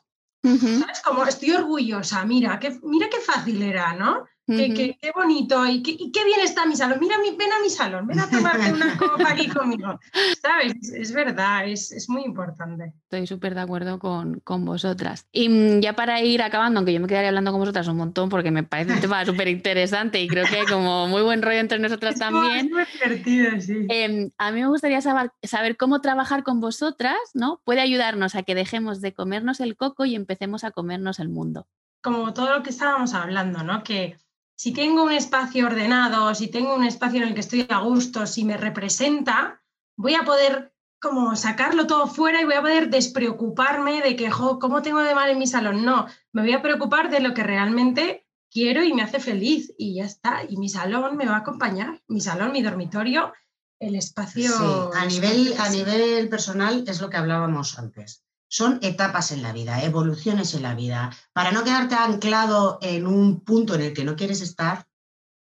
¿Sabes? 0.43 1.01
Como 1.03 1.23
estoy 1.23 1.51
orgullosa, 1.51 2.25
mira, 2.25 2.59
qué, 2.59 2.77
mira 2.83 3.07
qué 3.09 3.19
fácil 3.21 3.61
era, 3.61 3.93
¿no? 3.93 4.25
Qué, 4.45 5.11
bonito 5.15 5.65
y 5.65 5.81
qué, 5.81 6.25
bien 6.25 6.39
está 6.41 6.65
mi 6.65 6.75
salón. 6.75 6.99
Mira, 6.99 7.15
ven 7.17 7.51
a 7.51 7.61
mi 7.61 7.69
salón, 7.69 8.07
ven 8.07 8.19
a 8.19 8.29
tomarte 8.29 8.71
una 8.71 8.97
copa 8.97 9.31
aquí 9.31 9.47
conmigo. 9.47 9.99
¿Sabes? 10.41 10.73
Es, 10.93 11.13
verdad, 11.13 11.67
es, 11.67 12.05
muy 12.09 12.23
importante. 12.23 12.93
Estoy 13.03 13.27
súper 13.27 13.55
de 13.55 13.61
acuerdo 13.61 13.99
con, 13.99 14.41
vosotras. 14.65 15.27
Y 15.31 15.49
mm, 15.49 15.79
ya 15.81 15.93
para 15.93 16.21
ir 16.21 16.41
acabando, 16.41 16.79
aunque 16.79 16.93
yo 16.93 16.99
me 16.99 17.07
quedaría 17.07 17.29
hablando 17.29 17.51
con 17.51 17.59
vosotras 17.59 17.87
un 17.87 17.97
montón 17.97 18.29
porque 18.29 18.51
me 18.51 18.63
parece 18.63 18.93
un 18.93 18.99
tema 18.99 19.25
súper 19.25 19.47
interesante 19.47 20.21
y 20.21 20.27
creo 20.27 20.45
que 20.45 20.57
hay 20.57 20.65
como 20.65 21.07
muy 21.07 21.21
buen 21.21 21.41
rollo 21.41 21.59
entre 21.59 21.79
nosotras 21.79 22.19
también. 22.19 22.65
Es 22.65 22.71
muy 22.71 22.83
divertido, 22.93 23.61
sí. 23.61 23.87
Em, 23.89 24.31
a 24.37 24.51
mí 24.51 24.61
me 24.61 24.67
gustaría 24.67 25.01
saber, 25.01 25.31
saber 25.43 25.77
cómo 25.77 26.01
trabajar 26.01 26.43
con 26.43 26.59
vosotras, 26.59 27.17
¿no? 27.33 27.61
Puede 27.63 27.81
ayudarnos 27.81 28.35
a 28.35 28.43
que 28.43 28.55
dejemos 28.55 29.01
de 29.01 29.13
comernos 29.13 29.59
el 29.59 29.75
coco 29.75 30.05
y 30.05 30.15
empecemos 30.15 30.63
a 30.63 30.71
comernos 30.71 31.19
el 31.19 31.29
mundo 31.29 31.67
como 32.03 32.33
todo 32.33 32.53
lo 32.53 32.63
que 32.63 32.69
estábamos 32.69 33.13
hablando, 33.13 33.63
¿no? 33.63 33.81
Que 33.81 34.17
si 34.55 34.73
tengo 34.73 35.03
un 35.03 35.11
espacio 35.11 35.65
ordenado, 35.65 36.33
si 36.35 36.47
tengo 36.47 36.75
un 36.75 36.83
espacio 36.83 37.21
en 37.21 37.29
el 37.29 37.33
que 37.33 37.41
estoy 37.41 37.65
a 37.69 37.79
gusto, 37.79 38.25
si 38.27 38.45
me 38.45 38.57
representa, 38.57 39.61
voy 39.97 40.15
a 40.15 40.23
poder 40.23 40.73
como 41.01 41.35
sacarlo 41.35 41.85
todo 41.85 42.07
fuera 42.07 42.41
y 42.41 42.45
voy 42.45 42.53
a 42.53 42.61
poder 42.61 42.89
despreocuparme 42.89 44.01
de 44.01 44.15
que, 44.15 44.29
¿cómo 44.29 44.81
tengo 44.81 45.01
de 45.01 45.15
mal 45.15 45.29
en 45.29 45.39
mi 45.39 45.47
salón? 45.47 45.83
No, 45.83 46.07
me 46.31 46.43
voy 46.43 46.53
a 46.53 46.61
preocupar 46.61 47.09
de 47.09 47.19
lo 47.19 47.33
que 47.33 47.43
realmente 47.43 48.25
quiero 48.49 48.83
y 48.83 48.93
me 48.93 49.01
hace 49.01 49.19
feliz 49.19 49.73
y 49.77 49.95
ya 49.95 50.05
está. 50.05 50.43
Y 50.47 50.55
mi 50.57 50.69
salón 50.69 51.17
me 51.17 51.25
va 51.25 51.35
a 51.35 51.39
acompañar, 51.39 52.01
mi 52.07 52.21
salón, 52.21 52.53
mi 52.53 52.61
dormitorio, 52.61 53.33
el 53.79 53.95
espacio. 53.95 54.49
Sí, 54.49 54.97
a 54.97 55.05
nivel, 55.05 55.55
a 55.59 55.69
nivel 55.69 56.29
personal 56.29 56.85
es 56.87 57.01
lo 57.01 57.09
que 57.09 57.17
hablábamos 57.17 57.77
antes 57.77 58.23
son 58.53 58.77
etapas 58.83 59.31
en 59.31 59.41
la 59.41 59.51
vida, 59.51 59.83
evoluciones 59.83 60.53
en 60.53 60.61
la 60.61 60.75
vida. 60.75 61.09
Para 61.33 61.51
no 61.51 61.63
quedarte 61.63 61.95
anclado 61.95 62.77
en 62.83 63.07
un 63.07 63.39
punto 63.39 63.73
en 63.73 63.81
el 63.81 63.93
que 63.93 64.03
no 64.03 64.15
quieres 64.15 64.41
estar, 64.41 64.87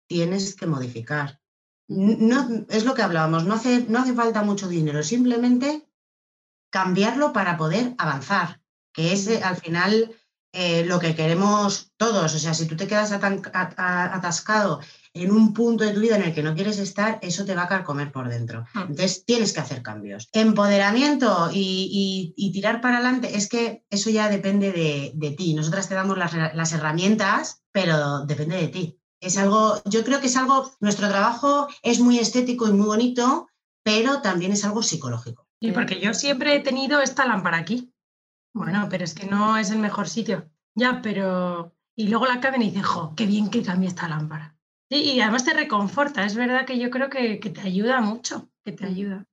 tienes 0.09 0.57
que 0.57 0.66
modificar. 0.66 1.40
No, 1.87 2.66
es 2.69 2.85
lo 2.85 2.95
que 2.95 3.03
hablábamos, 3.03 3.45
no 3.45 3.55
hace, 3.55 3.87
no 3.88 4.01
hace 4.01 4.12
falta 4.12 4.42
mucho 4.42 4.66
dinero, 4.66 5.05
simplemente 5.05 5.88
cambiarlo 6.73 7.33
para 7.33 7.57
poder 7.57 7.95
avanzar, 7.97 8.61
que 8.92 9.12
es 9.12 9.29
eh, 9.29 9.40
al 9.40 9.57
final 9.57 10.12
eh, 10.53 10.85
lo 10.85 10.99
que 10.99 11.14
queremos 11.14 11.92
todos. 11.97 12.35
O 12.35 12.38
sea, 12.40 12.55
si 12.55 12.66
tú 12.66 12.75
te 12.75 12.88
quedas 12.88 13.12
atascado 13.12 14.81
en 15.22 15.31
un 15.31 15.55
punto 15.55 15.85
de 15.85 15.92
tu 15.92 16.00
vida 16.00 16.16
en 16.16 16.22
el 16.22 16.35
que 16.35 16.42
no 16.42 16.55
quieres 16.55 16.79
estar, 16.79 17.18
eso 17.22 17.44
te 17.44 17.55
va 17.55 17.66
a 17.68 17.85
comer 17.85 18.12
por 18.12 18.29
dentro. 18.29 18.66
Ah. 18.74 18.87
Entonces 18.88 19.24
tienes 19.24 19.52
que 19.52 19.61
hacer 19.61 19.83
cambios. 19.83 20.29
Empoderamiento 20.33 21.50
y, 21.52 22.50
tirar 22.52 22.81
para 22.81 22.96
adelante, 22.96 23.37
es 23.37 23.48
que 23.48 23.85
eso 23.90 24.11
ya 24.11 24.29
depende 24.29 24.72
de, 24.72 25.31
ti. 25.33 25.55
Nosotras 25.55 25.88
te 25.88 25.94
damos 25.94 26.18
las, 26.18 26.72
herramientas, 26.72 27.62
pero 27.72 28.24
depende 28.26 28.57
de 28.57 28.68
ti. 28.68 29.00
Es 29.20 29.38
algo, 29.38 29.81
yo 29.87 30.05
creo 30.05 30.20
que 30.20 30.26
es 30.26 30.37
algo, 30.37 30.70
nuestro 30.81 31.09
trabajo 31.09 31.68
es 31.83 32.00
muy 32.00 32.18
estético 32.18 32.68
y 32.68 32.72
muy 32.72 32.87
bonito, 32.87 33.48
pero 33.83 34.20
también 34.20 34.52
es 34.52 34.64
algo 34.64 34.83
psicológico. 34.83 35.48
Y 35.61 35.72
porque 35.72 36.00
yo 36.00 36.12
siempre 36.12 36.55
he 36.55 36.61
tenido 36.61 37.00
esta 37.00 37.26
lámpara 37.26 37.59
aquí. 37.59 37.92
Bueno, 38.52 38.88
pero 38.90 39.05
es 39.05 39.14
que 39.14 39.26
no 39.26 39.57
es 39.57 39.70
el 39.70 39.79
mejor 39.79 40.09
sitio. 40.09 40.50
Ya, 40.74 41.00
pero... 41.02 41.74
Y 41.98 42.09
luego 42.09 42.26
la 42.26 42.40
caben 42.40 42.62
y 42.62 42.70
dice, 42.70 42.83
jo, 42.83 43.14
qué 43.16 43.26
bien 43.26 43.48
que 43.48 43.62
cambie 43.62 43.88
esta 43.88 44.09
lámpara. 44.09 44.56
Sí, 44.90 45.12
y 45.14 45.20
además 45.20 45.44
te 45.44 45.53
reconforta. 45.53 46.25
Es 46.25 46.37
verdad 46.37 46.64
que 46.64 46.79
yo 46.79 46.90
creo 46.90 47.11
que, 47.11 47.37
te 47.37 47.61
ayuda 47.61 48.01
mucho, 48.01 48.49
que 48.64 48.72
te 48.72 48.87
ayuda. 48.87 49.25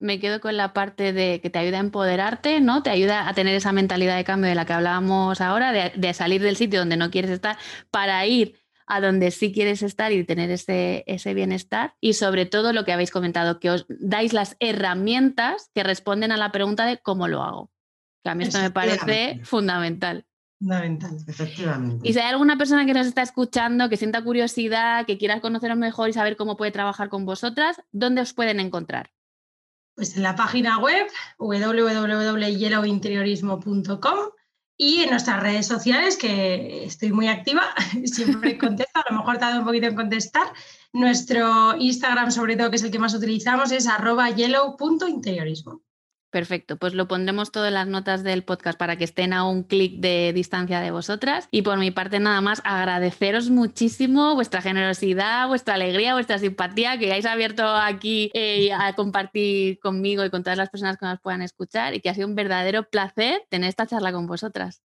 me, 0.00 0.20
quedo 0.20 0.40
con 0.40 0.56
la 0.56 0.74
parte 0.74 1.12
de 1.12 1.40
que 1.40 1.48
te 1.48 1.58
ayuda 1.58 1.78
a 1.78 1.80
empoderarte, 1.80 2.60
¿no? 2.60 2.82
Te 2.82 2.90
ayuda 2.90 3.26
a 3.28 3.32
tener 3.32 3.54
esa 3.54 3.72
mentalidad 3.72 4.16
de 4.16 4.24
cambio 4.24 4.48
de 4.48 4.54
la 4.54 4.66
que 4.66 4.74
hablábamos 4.74 5.40
ahora, 5.40 5.72
de, 5.72 6.14
salir 6.14 6.42
del 6.42 6.56
sitio 6.56 6.80
donde 6.80 6.98
no 6.98 7.10
quieres 7.10 7.30
estar 7.30 7.56
para 7.90 8.26
ir 8.26 8.60
a 8.86 9.00
donde 9.00 9.30
sí 9.30 9.50
quieres 9.50 9.82
estar 9.82 10.12
y 10.12 10.24
tener 10.24 10.50
ese, 10.50 11.04
ese 11.06 11.32
bienestar. 11.32 11.94
Y 12.00 12.12
sobre 12.12 12.44
todo 12.44 12.74
lo 12.74 12.84
que 12.84 12.92
habéis 12.92 13.10
comentado, 13.10 13.60
que 13.60 13.70
os 13.70 13.86
dais 13.88 14.34
las 14.34 14.56
herramientas 14.60 15.70
que 15.74 15.82
responden 15.82 16.32
a 16.32 16.36
la 16.36 16.52
pregunta 16.52 16.84
de 16.84 16.98
cómo 16.98 17.28
lo 17.28 17.42
hago. 17.42 17.70
Que 18.22 18.30
a 18.30 18.34
mí 18.34 18.44
esto 18.44 18.58
me 18.58 18.70
parece 18.70 19.40
fundamental. 19.42 20.26
Fundamental, 20.64 21.18
efectivamente. 21.26 22.08
Y 22.08 22.14
si 22.14 22.18
hay 22.18 22.30
alguna 22.30 22.56
persona 22.56 22.86
que 22.86 22.94
nos 22.94 23.06
está 23.06 23.20
escuchando, 23.20 23.90
que 23.90 23.98
sienta 23.98 24.24
curiosidad, 24.24 25.04
que 25.04 25.18
quiera 25.18 25.42
conoceros 25.42 25.76
mejor 25.76 26.08
y 26.08 26.14
saber 26.14 26.38
cómo 26.38 26.56
puede 26.56 26.70
trabajar 26.70 27.10
con 27.10 27.26
vosotras, 27.26 27.82
¿dónde 27.92 28.22
os 28.22 28.32
pueden 28.32 28.60
encontrar? 28.60 29.12
Pues 29.94 30.16
en 30.16 30.22
la 30.22 30.36
página 30.36 30.78
web 30.78 31.06
www.yellowinteriorismo.com 31.38 34.18
y 34.78 35.02
en 35.02 35.10
nuestras 35.10 35.42
redes 35.42 35.66
sociales, 35.66 36.16
que 36.16 36.86
estoy 36.86 37.12
muy 37.12 37.28
activa, 37.28 37.64
siempre 38.06 38.56
contesto, 38.56 39.00
a 39.00 39.04
lo 39.10 39.18
mejor 39.18 39.36
tardo 39.36 39.58
un 39.58 39.66
poquito 39.66 39.88
en 39.88 39.96
contestar. 39.96 40.46
Nuestro 40.94 41.76
Instagram, 41.76 42.30
sobre 42.30 42.56
todo, 42.56 42.70
que 42.70 42.76
es 42.76 42.84
el 42.84 42.90
que 42.90 42.98
más 42.98 43.12
utilizamos, 43.12 43.70
es 43.70 43.86
arroba 43.86 44.30
yellow.interiorismo. 44.30 45.82
Perfecto, 46.34 46.76
pues 46.76 46.94
lo 46.94 47.06
pondremos 47.06 47.52
todo 47.52 47.68
en 47.68 47.74
las 47.74 47.86
notas 47.86 48.24
del 48.24 48.42
podcast 48.42 48.76
para 48.76 48.96
que 48.96 49.04
estén 49.04 49.32
a 49.32 49.44
un 49.44 49.62
clic 49.62 50.00
de 50.00 50.32
distancia 50.34 50.80
de 50.80 50.90
vosotras. 50.90 51.46
Y 51.52 51.62
por 51.62 51.78
mi 51.78 51.92
parte 51.92 52.18
nada 52.18 52.40
más 52.40 52.60
agradeceros 52.64 53.50
muchísimo 53.50 54.34
vuestra 54.34 54.60
generosidad, 54.60 55.46
vuestra 55.46 55.74
alegría, 55.74 56.14
vuestra 56.14 56.40
simpatía 56.40 56.98
que 56.98 57.04
hayáis 57.04 57.26
abierto 57.26 57.64
aquí 57.64 58.32
eh, 58.34 58.72
a 58.72 58.94
compartir 58.94 59.78
conmigo 59.78 60.24
y 60.24 60.30
con 60.30 60.42
todas 60.42 60.58
las 60.58 60.70
personas 60.70 60.96
que 60.96 61.06
nos 61.06 61.20
puedan 61.20 61.40
escuchar 61.40 61.94
y 61.94 62.00
que 62.00 62.10
ha 62.10 62.14
sido 62.14 62.26
un 62.26 62.34
verdadero 62.34 62.82
placer 62.82 63.42
tener 63.48 63.68
esta 63.68 63.86
charla 63.86 64.10
con 64.10 64.26
vosotras. 64.26 64.82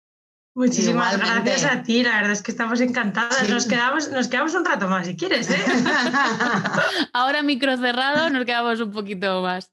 Muchísimas 0.54 1.16
gracias 1.16 1.64
a 1.64 1.82
ti, 1.82 2.02
la 2.02 2.16
verdad 2.16 2.32
es 2.32 2.42
que 2.42 2.50
estamos 2.50 2.82
encantadas. 2.82 3.48
Nos, 3.48 3.64
quedamos, 3.64 4.10
nos 4.10 4.28
quedamos 4.28 4.52
un 4.54 4.66
rato 4.66 4.86
más 4.86 5.06
si 5.06 5.16
quieres. 5.16 5.48
¿eh? 5.48 5.64
Ahora 7.14 7.42
micro 7.42 7.74
cerrado, 7.78 8.28
nos 8.28 8.44
quedamos 8.44 8.80
un 8.80 8.92
poquito 8.92 9.40
más. 9.40 9.72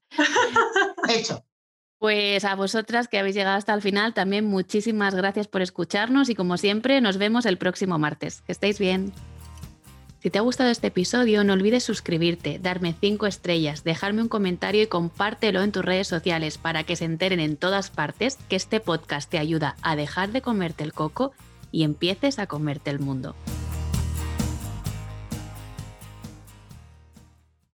Hecho. 1.09 1.43
Pues 2.05 2.45
a 2.45 2.53
vosotras 2.53 3.07
que 3.07 3.17
habéis 3.17 3.35
llegado 3.35 3.57
hasta 3.57 3.73
el 3.73 3.81
final, 3.81 4.13
también 4.13 4.45
muchísimas 4.45 5.15
gracias 5.15 5.47
por 5.47 5.63
escucharnos 5.63 6.29
y 6.29 6.35
como 6.35 6.57
siempre 6.57 7.01
nos 7.01 7.17
vemos 7.17 7.47
el 7.47 7.57
próximo 7.57 7.97
martes. 7.97 8.41
Que 8.41 8.51
estéis 8.51 8.77
bien. 8.77 9.11
Si 10.19 10.29
te 10.29 10.37
ha 10.37 10.43
gustado 10.43 10.69
este 10.69 10.85
episodio, 10.85 11.43
no 11.43 11.53
olvides 11.53 11.83
suscribirte, 11.83 12.59
darme 12.59 12.93
5 13.01 13.25
estrellas, 13.25 13.83
dejarme 13.83 14.21
un 14.21 14.27
comentario 14.27 14.83
y 14.83 14.87
compártelo 14.87 15.63
en 15.63 15.71
tus 15.71 15.83
redes 15.83 16.07
sociales 16.07 16.59
para 16.59 16.83
que 16.83 16.95
se 16.95 17.05
enteren 17.05 17.39
en 17.39 17.57
todas 17.57 17.89
partes 17.89 18.37
que 18.49 18.55
este 18.55 18.79
podcast 18.79 19.27
te 19.27 19.39
ayuda 19.39 19.75
a 19.81 19.95
dejar 19.95 20.31
de 20.31 20.43
comerte 20.43 20.83
el 20.83 20.93
coco 20.93 21.31
y 21.71 21.85
empieces 21.85 22.37
a 22.37 22.45
comerte 22.45 22.91
el 22.91 22.99
mundo. 22.99 23.35